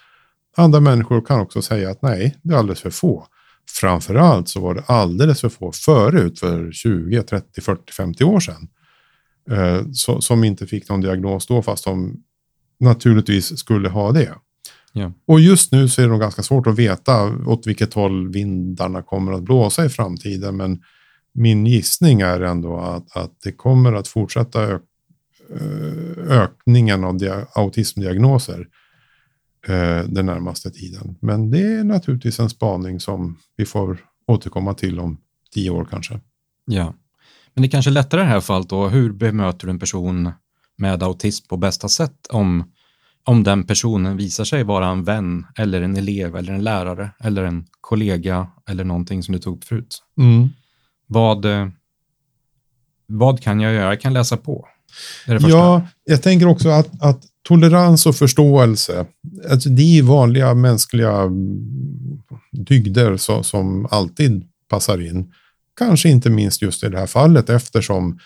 Andra 0.58 0.80
människor 0.80 1.20
kan 1.20 1.40
också 1.40 1.62
säga 1.62 1.90
att 1.90 2.02
nej, 2.02 2.36
det 2.42 2.54
är 2.54 2.58
alldeles 2.58 2.80
för 2.80 2.90
få. 2.90 3.26
Framförallt 3.80 4.48
så 4.48 4.60
var 4.60 4.74
det 4.74 4.82
alldeles 4.86 5.40
för 5.40 5.48
få 5.48 5.72
förut, 5.72 6.38
för 6.38 6.72
20, 6.72 7.22
30, 7.22 7.60
40, 7.60 7.92
50 7.92 8.24
år 8.24 8.40
sedan. 8.40 8.68
Eh, 9.50 9.82
som 10.20 10.44
inte 10.44 10.66
fick 10.66 10.88
någon 10.88 11.00
diagnos 11.00 11.46
då, 11.46 11.62
fast 11.62 11.84
de 11.84 12.22
naturligtvis 12.80 13.58
skulle 13.58 13.88
ha 13.88 14.12
det. 14.12 14.34
Ja. 14.92 15.12
Och 15.26 15.40
just 15.40 15.72
nu 15.72 15.88
så 15.88 16.00
är 16.00 16.06
det 16.06 16.10
nog 16.10 16.20
ganska 16.20 16.42
svårt 16.42 16.66
att 16.66 16.78
veta 16.78 17.36
åt 17.46 17.66
vilket 17.66 17.94
håll 17.94 18.28
vindarna 18.28 19.02
kommer 19.02 19.32
att 19.32 19.42
blåsa 19.42 19.84
i 19.84 19.88
framtiden. 19.88 20.56
Men 20.56 20.82
min 21.34 21.66
gissning 21.66 22.20
är 22.20 22.40
ändå 22.40 22.78
att, 22.78 23.16
att 23.16 23.32
det 23.44 23.52
kommer 23.52 23.92
att 23.92 24.08
fortsätta 24.08 24.62
ök, 24.62 24.82
ökningen 26.28 27.04
av 27.04 27.16
dia, 27.16 27.46
autismdiagnoser 27.54 28.66
eh, 29.68 30.04
den 30.08 30.26
närmaste 30.26 30.70
tiden. 30.70 31.16
Men 31.20 31.50
det 31.50 31.62
är 31.62 31.84
naturligtvis 31.84 32.40
en 32.40 32.50
spaning 32.50 33.00
som 33.00 33.38
vi 33.56 33.64
får 33.64 33.98
återkomma 34.26 34.74
till 34.74 35.00
om 35.00 35.18
tio 35.54 35.70
år 35.70 35.88
kanske. 35.90 36.20
Ja, 36.64 36.94
men 37.54 37.62
det 37.62 37.68
är 37.68 37.70
kanske 37.70 37.90
lättare 37.90 38.20
i 38.20 38.24
det 38.24 38.30
här 38.30 38.40
fallet 38.40 38.68
då. 38.68 38.88
Hur 38.88 39.12
bemöter 39.12 39.66
du 39.66 39.70
en 39.70 39.78
person 39.78 40.32
med 40.76 41.02
autism 41.02 41.46
på 41.48 41.56
bästa 41.56 41.88
sätt 41.88 42.26
om, 42.30 42.72
om 43.24 43.42
den 43.42 43.64
personen 43.64 44.16
visar 44.16 44.44
sig 44.44 44.64
vara 44.64 44.88
en 44.88 45.04
vän 45.04 45.46
eller 45.56 45.82
en 45.82 45.96
elev 45.96 46.36
eller 46.36 46.52
en 46.52 46.64
lärare 46.64 47.10
eller 47.20 47.44
en 47.44 47.66
kollega 47.80 48.46
eller 48.68 48.84
någonting 48.84 49.22
som 49.22 49.32
du 49.32 49.38
tog 49.38 49.56
upp 49.56 49.64
förut? 49.64 50.02
Mm. 50.18 50.48
Vad, 51.06 51.44
eh, 51.44 51.68
vad 53.06 53.42
kan 53.42 53.60
jag 53.60 53.72
göra? 53.72 53.88
Jag 53.88 54.00
kan 54.00 54.12
läsa 54.12 54.36
på. 54.36 54.68
ja, 55.26 55.86
jag 56.04 56.22
tänker 56.22 56.46
också 56.46 56.68
att, 56.68 57.02
att 57.02 57.22
tolerans 57.48 58.06
och 58.06 58.16
förståelse, 58.16 59.06
alltså 59.50 59.68
det 59.68 59.98
är 59.98 60.02
vanliga 60.02 60.54
mänskliga 60.54 61.12
mm, 61.12 61.58
dygder 62.52 63.16
så, 63.16 63.42
som 63.42 63.86
alltid 63.90 64.44
passar 64.70 65.00
in. 65.00 65.32
Kanske 65.78 66.08
inte 66.08 66.30
minst 66.30 66.62
just 66.62 66.84
i 66.84 66.88
det 66.88 66.98
här 66.98 67.06
fallet 67.06 67.50
eftersom 67.50 68.18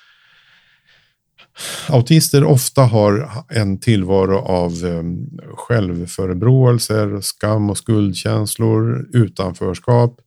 autister 1.89 2.45
ofta 2.45 2.83
har 2.83 3.31
en 3.49 3.81
tillvaro 3.81 4.39
av 4.39 4.73
mm, 4.85 5.27
självförebråelser, 5.55 7.21
skam 7.21 7.71
och 7.71 7.79
skuldkänslor, 7.79 9.09
utanförskap. 9.13 10.21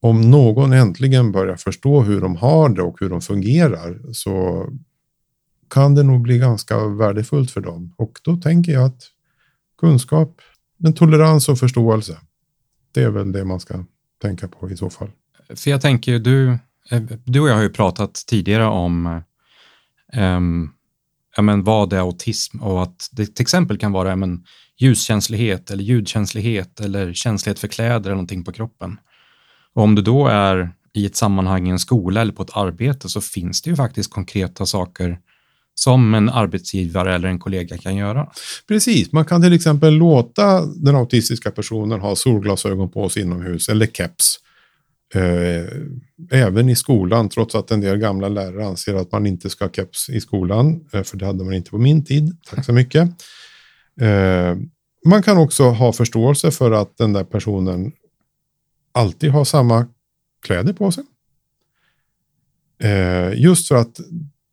Om 0.00 0.30
någon 0.30 0.72
äntligen 0.72 1.32
börjar 1.32 1.56
förstå 1.56 2.02
hur 2.02 2.20
de 2.20 2.36
har 2.36 2.68
det 2.68 2.82
och 2.82 2.96
hur 3.00 3.10
de 3.10 3.20
fungerar 3.20 4.12
så 4.12 4.66
kan 5.70 5.94
det 5.94 6.02
nog 6.02 6.22
bli 6.22 6.38
ganska 6.38 6.86
värdefullt 6.86 7.50
för 7.50 7.60
dem. 7.60 7.94
Och 7.96 8.20
då 8.22 8.36
tänker 8.36 8.72
jag 8.72 8.84
att 8.84 9.02
kunskap, 9.80 10.40
men 10.76 10.94
tolerans 10.94 11.48
och 11.48 11.58
förståelse, 11.58 12.18
det 12.92 13.02
är 13.02 13.10
väl 13.10 13.32
det 13.32 13.44
man 13.44 13.60
ska 13.60 13.84
tänka 14.22 14.48
på 14.48 14.70
i 14.70 14.76
så 14.76 14.90
fall. 14.90 15.10
För 15.54 15.70
jag 15.70 15.80
tänker, 15.80 16.18
du, 16.18 16.58
eh, 16.90 17.02
du 17.24 17.40
och 17.40 17.48
jag 17.48 17.54
har 17.54 17.62
ju 17.62 17.70
pratat 17.70 18.14
tidigare 18.14 18.66
om 18.66 19.22
um, 20.16 20.72
ja, 21.36 21.42
men 21.42 21.64
vad 21.64 21.92
är 21.92 21.98
autism 21.98 22.60
och 22.60 22.82
att 22.82 23.08
det 23.12 23.26
till 23.26 23.42
exempel 23.42 23.78
kan 23.78 23.92
vara 23.92 24.08
ja, 24.08 24.16
men, 24.16 24.44
ljuskänslighet 24.78 25.70
eller 25.70 25.84
ljudkänslighet 25.84 26.80
eller 26.80 27.12
känslighet 27.12 27.58
för 27.58 27.68
kläder 27.68 28.00
eller 28.00 28.10
någonting 28.10 28.44
på 28.44 28.52
kroppen. 28.52 28.98
Och 29.74 29.82
om 29.82 29.94
du 29.94 30.02
då 30.02 30.26
är 30.26 30.72
i 30.94 31.06
ett 31.06 31.16
sammanhang 31.16 31.68
i 31.68 31.70
en 31.70 31.78
skola 31.78 32.20
eller 32.20 32.32
på 32.32 32.42
ett 32.42 32.56
arbete 32.56 33.08
så 33.08 33.20
finns 33.20 33.62
det 33.62 33.70
ju 33.70 33.76
faktiskt 33.76 34.12
konkreta 34.12 34.66
saker 34.66 35.18
som 35.78 36.14
en 36.14 36.28
arbetsgivare 36.28 37.14
eller 37.14 37.28
en 37.28 37.38
kollega 37.38 37.78
kan 37.78 37.96
göra. 37.96 38.28
Precis, 38.68 39.12
man 39.12 39.24
kan 39.24 39.42
till 39.42 39.52
exempel 39.52 39.94
låta 39.94 40.66
den 40.66 40.96
autistiska 40.96 41.50
personen 41.50 42.00
ha 42.00 42.16
solglasögon 42.16 42.90
på 42.90 43.08
sig 43.08 43.22
inomhus 43.22 43.68
eller 43.68 43.86
keps. 43.86 44.38
Eh, 45.14 45.66
även 46.30 46.68
i 46.68 46.76
skolan, 46.76 47.28
trots 47.28 47.54
att 47.54 47.70
en 47.70 47.80
del 47.80 47.98
gamla 47.98 48.28
lärare 48.28 48.66
anser 48.66 48.94
att 48.94 49.12
man 49.12 49.26
inte 49.26 49.50
ska 49.50 49.64
ha 49.64 49.72
keps 49.72 50.08
i 50.08 50.20
skolan, 50.20 50.84
eh, 50.92 51.02
för 51.02 51.16
det 51.16 51.26
hade 51.26 51.44
man 51.44 51.54
inte 51.54 51.70
på 51.70 51.78
min 51.78 52.04
tid. 52.04 52.36
Tack 52.46 52.64
så 52.64 52.72
mycket. 52.72 53.08
Eh, 54.00 54.56
man 55.06 55.22
kan 55.22 55.38
också 55.38 55.64
ha 55.64 55.92
förståelse 55.92 56.50
för 56.50 56.72
att 56.72 56.96
den 56.96 57.12
där 57.12 57.24
personen 57.24 57.92
alltid 58.92 59.30
har 59.30 59.44
samma 59.44 59.86
kläder 60.42 60.72
på 60.72 60.92
sig. 60.92 61.04
Just 63.34 63.68
för 63.68 63.74
att 63.74 64.00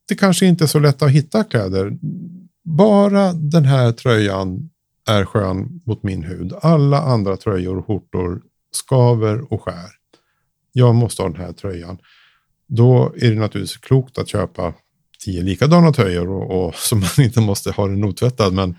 det 0.08 0.16
kanske 0.16 0.46
inte 0.46 0.64
är 0.64 0.68
så 0.68 0.80
lätt 0.80 1.02
att 1.02 1.12
hitta 1.12 1.44
kläder. 1.44 1.98
Bara 2.64 3.34
den 3.34 3.66
här 3.66 3.92
tröjan 3.92 4.70
är 5.08 5.26
skön 5.26 5.82
mot 5.86 6.04
min 6.04 6.24
hud. 6.24 6.54
Alla 6.62 7.02
andra 7.02 7.38
tröjor 7.38 7.78
och 7.78 7.88
skjortor 7.88 8.42
skaver 8.72 9.54
och 9.54 9.62
skär. 9.62 9.90
Jag 10.72 10.96
måste 10.96 11.22
ha 11.22 11.30
den 11.30 11.42
här 11.42 11.54
tröjan. 11.54 11.98
Då 12.68 13.14
är 13.16 13.30
det 13.30 13.40
naturligtvis 13.40 13.78
klokt 13.78 14.18
att 14.18 14.28
köpa 14.28 14.74
tio 15.26 15.44
likadana 15.44 15.94
tröjor 15.94 16.30
och, 16.30 16.66
och 16.66 16.76
som 16.76 17.00
man 17.00 17.26
inte 17.26 17.42
måste 17.42 17.72
ha 17.72 17.88
den 17.88 18.04
otvättad. 18.04 18.54
Men, 18.54 18.76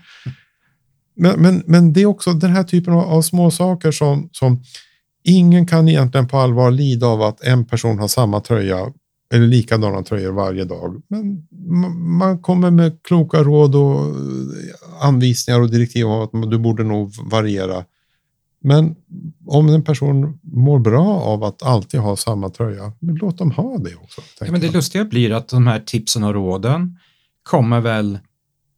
men, 1.15 1.41
men, 1.41 1.63
men, 1.65 1.93
det 1.93 2.01
är 2.01 2.05
också 2.05 2.33
den 2.33 2.51
här 2.51 2.63
typen 2.63 2.93
av, 2.93 2.99
av 2.99 3.21
små 3.21 3.51
saker 3.51 3.91
som, 3.91 4.29
som 4.31 4.63
ingen 5.23 5.67
kan 5.67 5.89
egentligen 5.89 6.27
på 6.27 6.37
allvar 6.37 6.71
lida 6.71 7.07
av 7.07 7.21
att 7.21 7.41
en 7.41 7.65
person 7.65 7.99
har 7.99 8.07
samma 8.07 8.39
tröja 8.39 8.93
eller 9.33 9.47
likadana 9.47 10.03
tröjor 10.03 10.31
varje 10.31 10.65
dag. 10.65 11.01
Men 11.07 11.47
man 12.17 12.39
kommer 12.39 12.71
med 12.71 13.03
kloka 13.03 13.43
råd 13.43 13.75
och 13.75 14.05
eh, 14.05 15.07
anvisningar 15.07 15.61
och 15.61 15.71
direktiv 15.71 16.05
om 16.05 16.43
att 16.43 16.51
du 16.51 16.57
borde 16.57 16.83
nog 16.83 17.13
variera. 17.31 17.85
Men 18.59 18.95
om 19.45 19.69
en 19.69 19.83
person 19.83 20.39
mår 20.41 20.79
bra 20.79 21.21
av 21.21 21.43
att 21.43 21.63
alltid 21.63 21.99
ha 21.99 22.15
samma 22.15 22.49
tröja, 22.49 22.91
låt 22.99 23.37
dem 23.37 23.51
ha 23.51 23.77
det 23.77 23.95
också. 23.95 24.21
Ja, 24.39 24.51
men 24.51 24.61
det 24.61 24.73
lustiga 24.73 25.05
blir 25.05 25.31
att 25.31 25.47
de 25.47 25.67
här 25.67 25.79
tipsen 25.79 26.23
och 26.23 26.33
råden 26.33 26.97
kommer 27.43 27.81
väl 27.81 28.19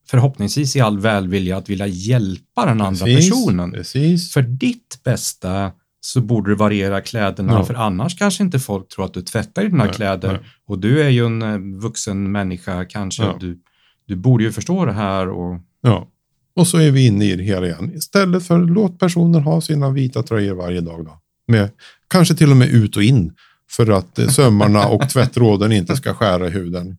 förhoppningsvis 0.08 0.75
i 0.75 0.79
all 0.79 1.00
välvilja 1.00 1.58
att 1.58 1.70
vilja 1.70 1.88
hjälpa 1.88 2.65
den 2.65 2.82
andra 2.82 3.06
precis, 3.06 3.29
personen. 3.29 3.72
Precis. 3.72 4.34
För 4.34 4.41
ditt 4.41 5.00
bästa 5.03 5.72
så 6.01 6.22
borde 6.22 6.51
du 6.51 6.56
variera 6.56 7.01
kläderna, 7.01 7.53
ja. 7.53 7.65
för 7.65 7.74
annars 7.74 8.18
kanske 8.18 8.44
inte 8.44 8.60
folk 8.60 8.89
tror 8.89 9.06
att 9.06 9.13
du 9.13 9.22
tvättar 9.22 9.63
dina 9.63 9.84
nej, 9.84 9.94
kläder. 9.94 10.32
Nej. 10.32 10.41
Och 10.68 10.79
du 10.79 11.03
är 11.03 11.10
ju 11.10 11.25
en 11.25 11.41
eh, 11.41 11.82
vuxen 11.82 12.32
människa 12.32 12.86
kanske. 12.86 13.24
Ja. 13.24 13.38
Du, 13.39 13.60
du 14.08 14.15
borde 14.15 14.44
ju 14.44 14.51
förstå 14.51 14.86
det 14.86 14.94
här. 14.94 15.29
Och... 15.29 15.60
Ja, 15.82 16.08
och 16.56 16.68
så 16.68 16.77
är 16.77 16.91
vi 16.91 17.06
inne 17.06 17.25
i 17.25 17.36
det 17.36 17.44
hela 17.44 17.65
igen. 17.65 17.91
Istället 17.96 18.48
för 18.48 18.60
låt 18.60 19.00
personer 19.00 19.39
ha 19.39 19.62
sina 19.62 19.89
vita 19.89 20.24
tröjor 20.24 20.56
varje 20.56 20.82
dag. 20.82 21.06
Då. 21.06 21.20
Med, 21.48 21.70
kanske 22.08 22.36
till 22.36 22.51
och 22.51 22.58
med 22.58 22.70
ut 22.70 22.98
och 22.98 23.03
in 23.03 23.34
för 23.72 23.91
att 23.91 24.20
eh, 24.20 24.27
sömmarna 24.27 24.88
och 24.88 25.10
tvättråden 25.13 25.72
inte 25.72 25.96
ska 25.96 26.13
skära 26.13 26.48
i 26.48 26.50
huden. 26.50 26.98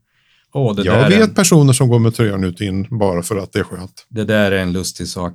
Oh, 0.52 0.80
jag 0.84 1.08
vet 1.08 1.28
en... 1.28 1.34
personer 1.34 1.72
som 1.72 1.88
går 1.88 1.98
med 1.98 2.14
tröjan 2.14 2.44
ut 2.44 2.54
och 2.54 2.66
in 2.66 2.86
bara 2.98 3.22
för 3.22 3.36
att 3.36 3.52
det 3.52 3.58
är 3.58 3.64
skönt. 3.64 4.06
Det 4.08 4.24
där 4.24 4.52
är 4.52 4.58
en 4.58 4.72
lustig 4.72 5.08
sak. 5.08 5.34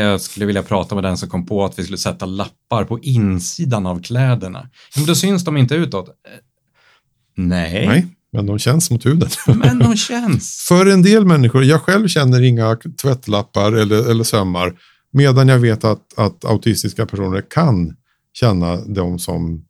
Jag 0.00 0.20
skulle 0.20 0.46
vilja 0.46 0.62
prata 0.62 0.94
med 0.94 1.04
den 1.04 1.18
som 1.18 1.28
kom 1.28 1.46
på 1.46 1.64
att 1.64 1.78
vi 1.78 1.82
skulle 1.82 1.98
sätta 1.98 2.26
lappar 2.26 2.84
på 2.84 3.00
insidan 3.00 3.86
av 3.86 4.02
kläderna. 4.02 4.68
Men 4.96 5.06
då 5.06 5.14
syns 5.14 5.44
de 5.44 5.56
inte 5.56 5.74
utåt. 5.74 6.08
Nej. 7.36 7.86
Nej, 7.86 8.06
men 8.32 8.46
de 8.46 8.58
känns 8.58 8.90
mot 8.90 9.06
huden. 9.06 9.28
Men 9.46 9.78
de 9.78 9.96
känns. 9.96 10.64
För 10.68 10.86
en 10.86 11.02
del 11.02 11.24
människor, 11.26 11.64
jag 11.64 11.82
själv 11.82 12.08
känner 12.08 12.42
inga 12.42 12.76
tvättlappar 13.02 13.72
eller, 13.72 14.10
eller 14.10 14.24
sömmar, 14.24 14.78
medan 15.10 15.48
jag 15.48 15.58
vet 15.58 15.84
att, 15.84 16.18
att 16.18 16.44
autistiska 16.44 17.06
personer 17.06 17.42
kan 17.50 17.96
känna 18.32 18.76
dem 18.76 19.18
som, 19.18 19.64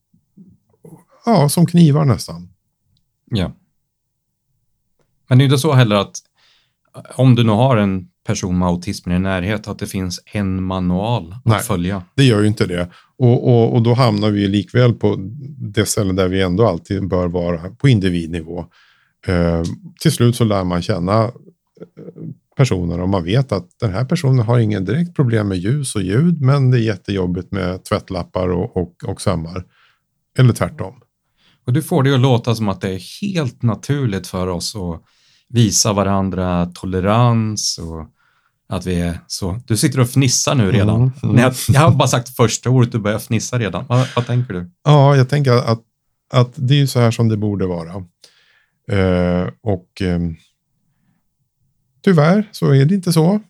ja, 1.24 1.48
som 1.48 1.66
knivar 1.66 2.04
nästan. 2.04 2.48
Ja. 3.30 3.52
Men 5.28 5.38
det 5.38 5.42
är 5.42 5.46
inte 5.46 5.58
så 5.58 5.72
heller 5.72 5.96
att 5.96 6.16
om 7.14 7.34
du 7.34 7.44
nu 7.44 7.52
har 7.52 7.76
en 7.76 8.08
person 8.24 8.58
med 8.58 8.68
autism 8.68 9.10
i 9.10 9.18
närhet 9.18 9.68
att 9.68 9.78
det 9.78 9.86
finns 9.86 10.20
en 10.32 10.62
manual 10.62 11.32
att 11.32 11.44
Nej, 11.44 11.60
följa. 11.60 12.02
Det 12.14 12.24
gör 12.24 12.40
ju 12.40 12.46
inte 12.46 12.66
det. 12.66 12.90
Och, 13.18 13.48
och, 13.48 13.74
och 13.74 13.82
då 13.82 13.94
hamnar 13.94 14.30
vi 14.30 14.48
likväl 14.48 14.92
på 14.92 15.16
det 15.58 15.86
ställe 15.86 16.12
där 16.12 16.28
vi 16.28 16.42
ändå 16.42 16.68
alltid 16.68 17.08
bör 17.08 17.28
vara 17.28 17.70
på 17.70 17.88
individnivå. 17.88 18.66
Eh, 19.26 19.62
till 20.00 20.12
slut 20.12 20.36
så 20.36 20.44
lär 20.44 20.64
man 20.64 20.82
känna 20.82 21.24
eh, 21.24 21.30
personer 22.56 23.00
och 23.00 23.08
man 23.08 23.24
vet 23.24 23.52
att 23.52 23.68
den 23.80 23.92
här 23.92 24.04
personen 24.04 24.46
har 24.46 24.58
ingen 24.58 24.84
direkt 24.84 25.16
problem 25.16 25.48
med 25.48 25.58
ljus 25.58 25.94
och 25.94 26.02
ljud 26.02 26.40
men 26.40 26.70
det 26.70 26.78
är 26.78 26.82
jättejobbigt 26.82 27.52
med 27.52 27.84
tvättlappar 27.84 28.48
och, 28.48 28.76
och, 28.76 28.94
och 29.06 29.20
sömmar. 29.20 29.64
Eller 30.38 30.52
tvärtom. 30.52 30.94
Och 31.66 31.72
du 31.72 31.82
får 31.82 32.02
det 32.02 32.14
att 32.14 32.20
låta 32.20 32.54
som 32.54 32.68
att 32.68 32.80
det 32.80 32.88
är 32.88 33.22
helt 33.22 33.62
naturligt 33.62 34.26
för 34.26 34.46
oss 34.46 34.76
att 34.76 35.02
visa 35.48 35.92
varandra 35.92 36.66
tolerans 36.74 37.78
och 37.78 38.08
att 38.68 38.86
vi 38.86 39.00
är 39.00 39.18
så. 39.26 39.60
Du 39.66 39.76
sitter 39.76 40.00
och 40.00 40.10
fnissar 40.10 40.54
nu 40.54 40.72
redan. 40.72 40.96
Mm, 40.96 41.12
mm. 41.22 41.38
Jag, 41.38 41.54
jag, 41.68 41.80
har 41.80 41.90
bara 41.90 42.08
sagt 42.08 42.36
första 42.36 42.70
ordet, 42.70 42.92
du 42.92 42.98
börjar 42.98 43.18
fnissa 43.18 43.58
redan. 43.58 43.84
Vad, 43.88 44.08
vad, 44.16 44.26
tänker 44.26 44.54
du? 44.54 44.70
Ja, 44.84 45.16
jag 45.16 45.28
tänker 45.28 45.52
att, 45.52 45.82
att 46.32 46.52
det 46.54 46.80
är 46.80 46.86
så 46.86 47.00
här 47.00 47.10
som 47.10 47.28
det 47.28 47.36
borde 47.36 47.66
vara. 47.66 48.04
Uh, 48.92 49.50
och 49.62 49.88
um, 50.00 50.36
tyvärr 52.04 52.48
så 52.52 52.70
är 52.70 52.84
det 52.84 52.94
inte 52.94 53.12
så. 53.12 53.40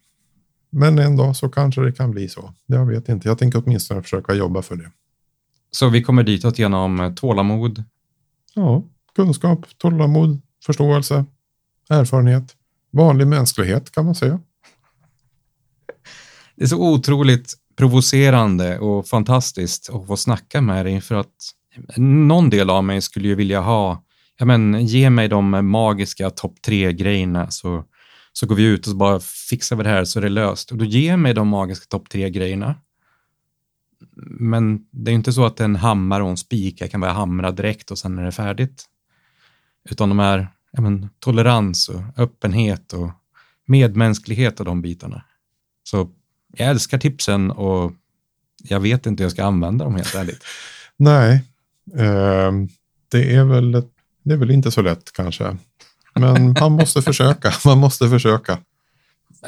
Men 0.70 0.98
en 0.98 1.16
dag 1.16 1.36
så 1.36 1.48
kanske 1.48 1.80
det 1.80 1.92
kan 1.92 2.10
bli 2.10 2.28
så. 2.28 2.52
Jag 2.66 2.86
vet 2.86 3.08
inte. 3.08 3.28
Jag 3.28 3.38
tänker 3.38 3.62
åtminstone 3.64 4.02
försöka 4.02 4.34
jobba 4.34 4.62
för 4.62 4.76
det. 4.76 4.90
Så 5.70 5.88
vi 5.88 6.02
kommer 6.02 6.22
ditåt 6.22 6.58
genom 6.58 7.00
eh, 7.00 7.14
tålamod? 7.14 7.84
Ja, 8.54 8.82
kunskap, 9.14 9.66
tålamod, 9.78 10.40
förståelse, 10.66 11.24
erfarenhet, 11.88 12.56
vanlig 12.90 13.26
mänsklighet 13.26 13.90
kan 13.90 14.04
man 14.04 14.14
säga. 14.14 14.40
Det 16.56 16.64
är 16.64 16.68
så 16.68 16.92
otroligt 16.92 17.54
provocerande 17.76 18.78
och 18.78 19.06
fantastiskt 19.06 19.90
att 19.90 20.06
få 20.06 20.16
snacka 20.16 20.60
med 20.60 20.86
dig 20.86 21.00
för 21.00 21.14
att 21.14 21.34
någon 21.96 22.50
del 22.50 22.70
av 22.70 22.84
mig 22.84 23.02
skulle 23.02 23.28
ju 23.28 23.34
vilja 23.34 23.60
ha, 23.60 24.04
ja 24.38 24.44
men 24.44 24.86
ge 24.86 25.10
mig 25.10 25.28
de 25.28 25.70
magiska 25.70 26.30
topp 26.30 26.62
tre 26.62 26.92
grejerna 26.92 27.50
så, 27.50 27.84
så 28.32 28.46
går 28.46 28.54
vi 28.54 28.64
ut 28.64 28.86
och 28.86 28.90
så 28.90 28.96
bara 28.96 29.20
fixar 29.20 29.76
vi 29.76 29.82
det 29.82 29.90
här 29.90 30.04
så 30.04 30.18
är 30.18 30.22
det 30.22 30.28
löst. 30.28 30.70
Och 30.70 30.76
då 30.76 30.84
ger 30.84 31.16
mig 31.16 31.34
de 31.34 31.48
magiska 31.48 31.84
topp 31.88 32.08
tre 32.08 32.30
grejerna. 32.30 32.74
Men 34.40 34.86
det 34.90 35.10
är 35.10 35.14
inte 35.14 35.32
så 35.32 35.44
att 35.44 35.60
en 35.60 35.76
hammare 35.76 36.22
och 36.22 36.30
en 36.30 36.36
spik, 36.36 36.80
jag 36.80 36.90
kan 36.90 37.00
börja 37.00 37.14
hamra 37.14 37.50
direkt 37.50 37.90
och 37.90 37.98
sen 37.98 38.18
är 38.18 38.24
det 38.24 38.32
färdigt. 38.32 38.84
Utan 39.90 40.08
de 40.08 40.20
är 40.20 40.48
ja 40.74 40.80
men, 40.80 41.08
tolerans 41.18 41.88
och 41.88 42.00
öppenhet 42.16 42.92
och 42.92 43.10
medmänsklighet 43.66 44.60
och 44.60 44.66
de 44.66 44.82
bitarna. 44.82 45.24
Så 45.84 46.10
jag 46.56 46.68
älskar 46.68 46.98
tipsen 46.98 47.50
och 47.50 47.92
jag 48.62 48.80
vet 48.80 49.06
inte 49.06 49.22
hur 49.22 49.24
jag 49.24 49.32
ska 49.32 49.44
använda 49.44 49.84
dem 49.84 49.94
helt 49.94 50.14
ärligt. 50.14 50.44
Nej, 50.96 51.44
eh, 51.94 52.52
det, 53.08 53.34
är 53.34 53.44
väl, 53.44 53.72
det 54.22 54.34
är 54.34 54.36
väl 54.36 54.50
inte 54.50 54.70
så 54.70 54.82
lätt 54.82 55.12
kanske. 55.12 55.56
Men 56.14 56.52
man 56.60 56.72
måste 56.80 57.02
försöka. 57.02 57.52
Man 57.64 57.78
måste 57.78 58.08
försöka. 58.08 58.58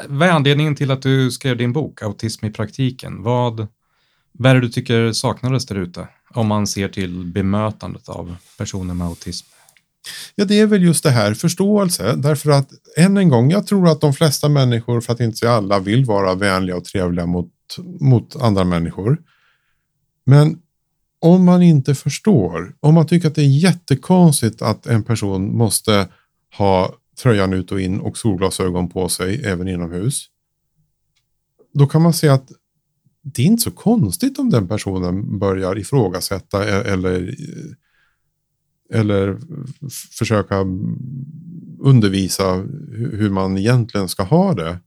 Vad 0.07 0.27
är 0.27 0.31
anledningen 0.31 0.75
till 0.75 0.91
att 0.91 1.01
du 1.01 1.31
skrev 1.31 1.57
din 1.57 1.73
bok 1.73 2.01
Autism 2.01 2.45
i 2.45 2.51
praktiken? 2.51 3.23
Vad, 3.23 3.67
vad 4.31 4.51
är 4.51 4.55
det 4.55 4.61
du 4.61 4.69
tycker 4.69 5.11
saknades 5.11 5.65
där 5.65 5.75
ute? 5.75 6.07
Om 6.29 6.47
man 6.47 6.67
ser 6.67 6.89
till 6.89 7.25
bemötandet 7.25 8.09
av 8.09 8.35
personer 8.57 8.93
med 8.93 9.07
autism. 9.07 9.47
Ja, 10.35 10.45
det 10.45 10.59
är 10.59 10.65
väl 10.65 10.83
just 10.83 11.03
det 11.03 11.09
här 11.09 11.33
förståelse. 11.33 12.15
Därför 12.15 12.51
att 12.51 12.69
än 12.97 13.17
en 13.17 13.29
gång, 13.29 13.51
jag 13.51 13.67
tror 13.67 13.89
att 13.89 14.01
de 14.01 14.13
flesta 14.13 14.49
människor, 14.49 15.01
för 15.01 15.13
att 15.13 15.19
inte 15.19 15.37
säga 15.37 15.51
alla, 15.51 15.79
vill 15.79 16.05
vara 16.05 16.35
vänliga 16.35 16.77
och 16.77 16.85
trevliga 16.85 17.25
mot, 17.25 17.51
mot 17.99 18.35
andra 18.35 18.63
människor. 18.63 19.17
Men 20.25 20.59
om 21.19 21.45
man 21.45 21.61
inte 21.61 21.95
förstår, 21.95 22.75
om 22.79 22.93
man 22.93 23.07
tycker 23.07 23.27
att 23.27 23.35
det 23.35 23.41
är 23.41 23.59
jättekonstigt 23.59 24.61
att 24.61 24.87
en 24.87 25.03
person 25.03 25.57
måste 25.57 26.07
ha 26.57 26.95
tröjan 27.21 27.53
ut 27.53 27.71
och 27.71 27.81
in 27.81 27.99
och 27.99 28.17
solglasögon 28.17 28.89
på 28.89 29.09
sig 29.09 29.41
även 29.45 29.67
inomhus. 29.67 30.25
Då 31.73 31.87
kan 31.87 32.01
man 32.01 32.13
se 32.13 32.27
att 32.27 32.51
det 33.21 33.41
är 33.41 33.45
inte 33.45 33.63
så 33.63 33.71
konstigt 33.71 34.39
om 34.39 34.49
den 34.49 34.67
personen 34.67 35.39
börjar 35.39 35.77
ifrågasätta 35.77 36.67
e- 36.67 36.91
eller 36.91 37.21
eh, 37.21 37.73
eller 38.93 39.37
försöka 40.17 40.59
undervisa 41.79 42.55
hur 42.91 43.29
man 43.29 43.57
egentligen 43.57 44.09
ska 44.09 44.23
ha 44.23 44.53
det. 44.53 44.79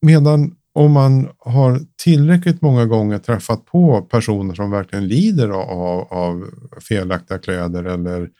Medan 0.00 0.56
om 0.72 0.92
man 0.92 1.28
har 1.38 1.80
tillräckligt 1.96 2.62
många 2.62 2.86
gånger 2.86 3.18
träffat 3.18 3.64
på 3.64 4.02
personer 4.02 4.54
som 4.54 4.70
verkligen 4.70 5.08
lider 5.08 5.48
av, 5.48 6.00
av 6.12 6.50
felaktiga 6.88 7.38
kläder 7.38 7.84
eller 7.84 8.30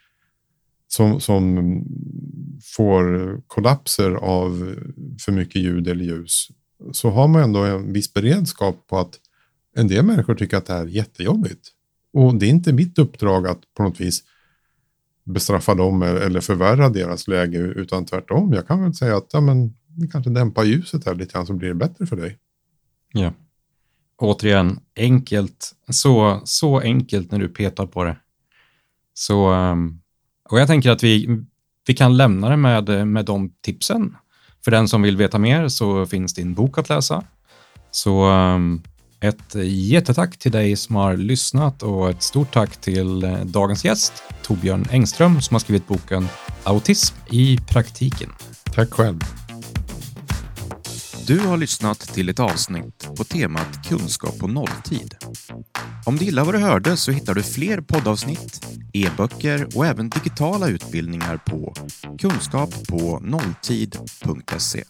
som, 0.89 1.21
som 1.21 1.57
får 2.77 3.37
kollapser 3.47 4.11
av 4.11 4.77
för 5.25 5.33
mycket 5.33 5.63
ljud 5.63 5.89
eller 5.89 6.05
ljus 6.05 6.49
så 6.93 7.11
har 7.11 7.29
man 7.29 7.43
ändå 7.43 7.65
en 7.65 7.93
viss 7.93 8.15
beredskap 8.15 8.87
på 8.87 8.99
att 8.99 9.21
en 9.77 9.89
del 9.89 10.05
människor 10.05 10.35
tycker 10.35 10.57
att 10.57 10.67
det 10.67 10.73
här 10.73 10.83
är 10.83 10.87
jättejobbigt. 10.87 11.69
Och 12.13 12.35
det 12.35 12.47
är 12.47 12.51
inte 12.51 12.73
mitt 12.73 12.99
uppdrag 12.99 13.47
att 13.47 13.61
på 13.75 13.83
något 13.83 14.01
vis 14.01 14.23
bestraffa 15.27 15.75
dem 15.75 16.03
eller 16.03 16.41
förvärra 16.41 16.89
deras 16.89 17.29
läge 17.29 17.59
utan 17.59 18.07
tvärtom. 18.07 18.53
Jag 18.53 18.69
kan 18.69 18.83
väl 18.83 18.95
säga 18.95 19.17
att 19.17 19.29
ja, 19.33 19.41
men, 19.41 19.75
vi 19.99 20.09
kanske 20.09 20.31
dämpar 20.31 20.65
ljuset 20.65 21.07
här 21.07 21.15
lite 21.15 21.33
grann 21.33 21.47
så 21.47 21.53
blir 21.53 21.69
det 21.69 21.75
bättre 21.75 22.07
för 22.07 22.17
dig. 22.17 22.39
Ja. 23.13 23.33
Återigen, 24.19 24.81
enkelt. 24.97 25.73
Så, 25.89 26.41
så 26.45 26.81
enkelt 26.81 27.31
när 27.31 27.39
du 27.39 27.49
petar 27.49 27.87
på 27.87 28.05
det. 28.05 28.17
Så, 29.15 29.47
ehm, 29.47 30.01
och 30.51 30.61
jag 30.61 30.67
tänker 30.67 30.91
att 30.91 31.03
vi, 31.03 31.45
vi 31.87 31.95
kan 31.95 32.17
lämna 32.17 32.49
det 32.49 32.57
med, 32.57 33.07
med 33.07 33.25
de 33.25 33.53
tipsen. 33.61 34.17
För 34.65 34.71
den 34.71 34.89
som 34.89 35.03
vill 35.03 35.17
veta 35.17 35.39
mer 35.39 35.69
så 35.69 36.07
finns 36.07 36.35
din 36.35 36.55
bok 36.55 36.79
att 36.79 36.89
läsa. 36.89 37.25
Så 37.91 38.31
um, 38.31 38.83
ett 39.21 39.55
jättetack 39.65 40.37
till 40.39 40.53
dig 40.53 40.77
som 40.77 40.97
har 40.97 41.17
lyssnat 41.17 41.83
och 41.83 42.11
ett 42.11 42.23
stort 42.23 42.53
tack 42.53 42.77
till 42.77 43.25
eh, 43.25 43.45
dagens 43.45 43.85
gäst 43.85 44.13
Torbjörn 44.43 44.87
Engström 44.91 45.41
som 45.41 45.55
har 45.55 45.61
skrivit 45.61 45.89
boken 45.89 46.29
Autism 46.65 47.17
i 47.31 47.59
praktiken. 47.69 48.31
Tack 48.75 48.91
själv. 48.91 49.21
Du 51.27 51.39
har 51.39 51.57
lyssnat 51.57 52.01
till 52.01 52.29
ett 52.29 52.41
avsnitt 52.41 53.09
på 53.17 53.25
temat 53.25 53.89
kunskap 53.89 54.39
på 54.39 54.49
nolltid. 54.49 55.15
Om 56.05 56.17
du 56.17 56.25
gillar 56.25 56.45
vad 56.45 56.55
du 56.55 56.59
hörde 56.59 56.97
så 56.97 57.11
hittar 57.11 57.35
du 57.35 57.43
fler 57.43 57.81
poddavsnitt, 57.81 58.67
e-böcker 58.93 59.69
och 59.77 59.87
även 59.87 60.09
digitala 60.09 60.69
utbildningar 60.69 61.37
på 61.37 61.75
kunskap 62.19 62.89
på 62.89 63.19
nolltid.se. 63.23 64.85